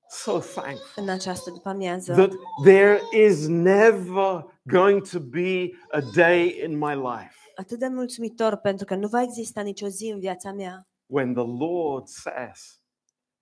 So 0.08 0.38
thankful 0.38 1.02
în 1.02 1.08
această 1.08 1.50
după-amiază 1.50 2.12
that 2.14 2.30
there 2.64 3.00
is 3.26 3.46
never 3.48 4.44
going 4.62 5.08
to 5.08 5.18
be 5.20 5.70
a 5.90 6.00
day 6.14 6.60
in 6.64 6.78
my 6.78 6.94
life 6.94 7.34
atât 7.54 7.78
de 7.78 7.86
mulțumitor 7.88 8.56
pentru 8.56 8.84
că 8.84 8.94
nu 8.94 9.08
va 9.08 9.22
exista 9.22 9.60
nicio 9.60 9.86
zi 9.88 10.04
în 10.14 10.18
viața 10.18 10.52
mea 10.52 10.88
when 11.06 11.34
the 11.34 11.44
Lord 11.58 12.06
says, 12.06 12.80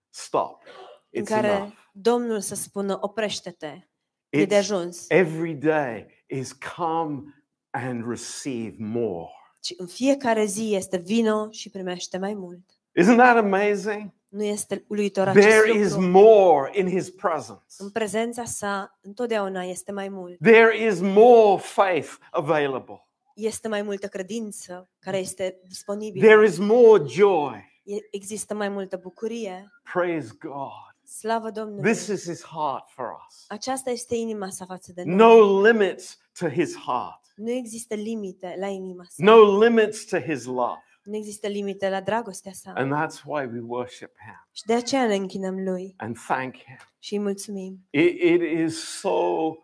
Stop. 0.08 0.62
în 1.10 1.22
It's 1.22 1.26
care 1.28 1.48
enough. 1.48 1.72
Domnul 1.92 2.40
să 2.40 2.54
spună 2.54 2.98
oprește-te, 3.00 3.88
e 4.28 4.44
de 4.44 4.54
It's, 4.54 4.58
ajuns. 4.58 5.04
every 5.08 5.54
day 5.54 6.19
is 6.30 6.52
come 6.76 7.22
and 7.70 8.08
receive 8.08 8.74
more. 8.78 9.28
Ci 9.60 9.74
în 9.76 9.86
fiecare 9.86 10.44
zi 10.44 10.74
este 10.74 10.96
vino 10.96 11.50
și 11.50 11.70
primește 11.70 12.18
mai 12.18 12.34
mult. 12.34 12.60
Isn't 13.00 13.16
that 13.16 13.36
amazing? 13.36 14.10
Nu 14.28 14.44
este 14.44 14.84
uluitor 14.88 15.28
acest 15.28 15.46
There 15.48 15.78
is 15.78 15.90
lucru. 15.92 16.06
more 16.06 16.70
in 16.78 16.88
His 16.88 17.10
presence. 17.10 17.64
În 17.78 17.90
prezența 17.90 18.44
sa 18.44 18.98
întotdeauna 19.00 19.62
este 19.62 19.92
mai 19.92 20.08
mult. 20.08 20.38
There 20.42 20.84
is 20.86 21.00
more 21.00 21.60
faith 21.62 22.08
available. 22.30 23.04
Este 23.34 23.68
mai 23.68 23.82
multă 23.82 24.06
credință 24.06 24.88
care 24.98 25.18
este 25.18 25.60
disponibilă. 25.68 26.26
There 26.26 26.46
is 26.46 26.58
more 26.58 27.02
joy. 27.06 27.80
E- 27.84 27.94
Există 28.10 28.54
mai 28.54 28.68
multă 28.68 28.96
bucurie. 28.96 29.70
Praise 29.92 30.30
God. 30.40 30.89
Slavă 31.18 31.50
Domnului! 31.50 31.92
This 31.92 32.06
is 32.06 32.28
His 32.28 32.44
heart 32.44 32.88
for 32.90 33.06
us. 33.28 33.44
Aceasta 33.48 33.90
este 33.90 34.14
inima 34.14 34.48
sa 34.50 34.64
față 34.64 34.92
de 34.92 35.02
noi. 35.02 35.14
No 35.14 35.60
limits 35.66 36.18
to 36.38 36.48
His 36.48 36.76
heart, 36.76 37.20
Nu 37.36 37.50
există 37.50 37.94
limite 37.94 38.56
la 38.58 38.66
inima 38.66 39.04
sa. 39.08 39.24
no 39.24 39.62
limits 39.64 40.04
to 40.04 40.18
His 40.20 40.44
love. 40.44 40.84
Nu 41.02 41.16
există 41.16 41.46
limite 41.48 41.88
la 41.88 42.00
dragostea 42.00 42.52
sa. 42.52 42.72
And 42.74 42.92
that's 42.94 43.22
why 43.24 43.44
we 43.52 43.60
worship 43.66 44.10
Him 44.24 44.46
Și 44.52 44.64
de 44.64 44.74
aceea 44.74 45.06
ne 45.06 45.14
închinăm 45.14 45.62
lui 45.64 45.94
and 45.96 46.16
thank 46.18 46.54
Him. 46.56 46.76
și 46.98 47.14
îi 47.14 47.20
mulțumim. 47.20 47.86
It, 47.90 48.20
it 48.22 48.40
is 48.66 48.98
so 48.98 49.18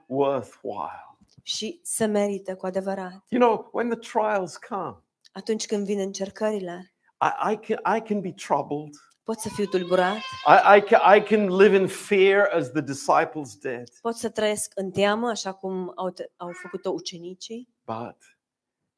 worthwhile. 0.07 1.17
Și 1.43 1.81
să 1.83 2.07
merită 2.07 2.55
cu 2.57 2.67
adevărat. 2.67 3.25
You 3.29 3.41
know, 3.41 3.69
when 3.73 3.89
the 3.89 3.99
trials 3.99 4.57
come, 4.57 4.97
Atunci 5.33 5.67
când 5.67 5.85
vin 5.85 5.99
încercările, 5.99 6.93
I, 7.21 7.53
I, 7.53 7.57
can, 7.57 7.97
I 7.97 8.01
can 8.01 8.21
be 8.21 8.33
troubled. 8.33 8.95
Pot 9.27 9.39
să 9.39 9.49
fiu 9.49 9.65
tulburat, 9.65 10.17
I, 10.17 10.77
I, 10.77 10.81
can, 10.81 11.17
I 11.17 11.23
can 11.23 11.57
live 11.57 11.77
in 11.77 11.87
fear 11.87 12.49
as 12.55 12.71
the 12.71 12.81
disciples 12.81 13.57
did. 13.57 13.89
pot 14.01 14.15
să 14.15 14.29
trăiesc 14.29 14.73
în 14.75 14.91
teamă, 14.91 15.29
așa 15.29 15.53
cum 15.53 15.93
au, 15.97 16.11
te- 16.11 16.31
au 16.37 16.51
făcut-o 16.63 16.91
ucenicii, 16.91 17.69
But 17.85 18.17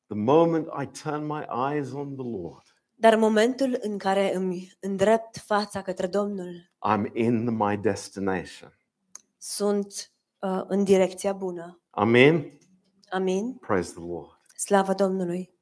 the 0.06 0.16
moment 0.16 0.66
I 0.82 0.86
turn 1.02 1.26
my 1.26 1.44
eyes 1.72 1.92
on 1.92 2.14
the 2.16 2.26
Lord, 2.42 2.62
dar 2.94 3.12
în 3.12 3.18
momentul 3.18 3.78
în 3.80 3.98
care 3.98 4.34
îmi 4.34 4.76
îndrept 4.80 5.36
fața 5.36 5.82
către 5.82 6.06
Domnul, 6.06 6.70
I'm 6.88 7.12
in 7.12 7.56
my 7.56 7.76
destination. 7.76 8.78
sunt 9.38 10.12
uh, 10.38 10.62
în 10.66 10.84
direcția 10.84 11.32
bună. 11.32 11.80
Amen. 11.90 12.58
Amin. 13.10 13.54
Praise 13.54 13.92
the 13.92 14.04
Lord. 14.06 14.36
Slavă 14.56 14.92
Domnului! 14.94 15.57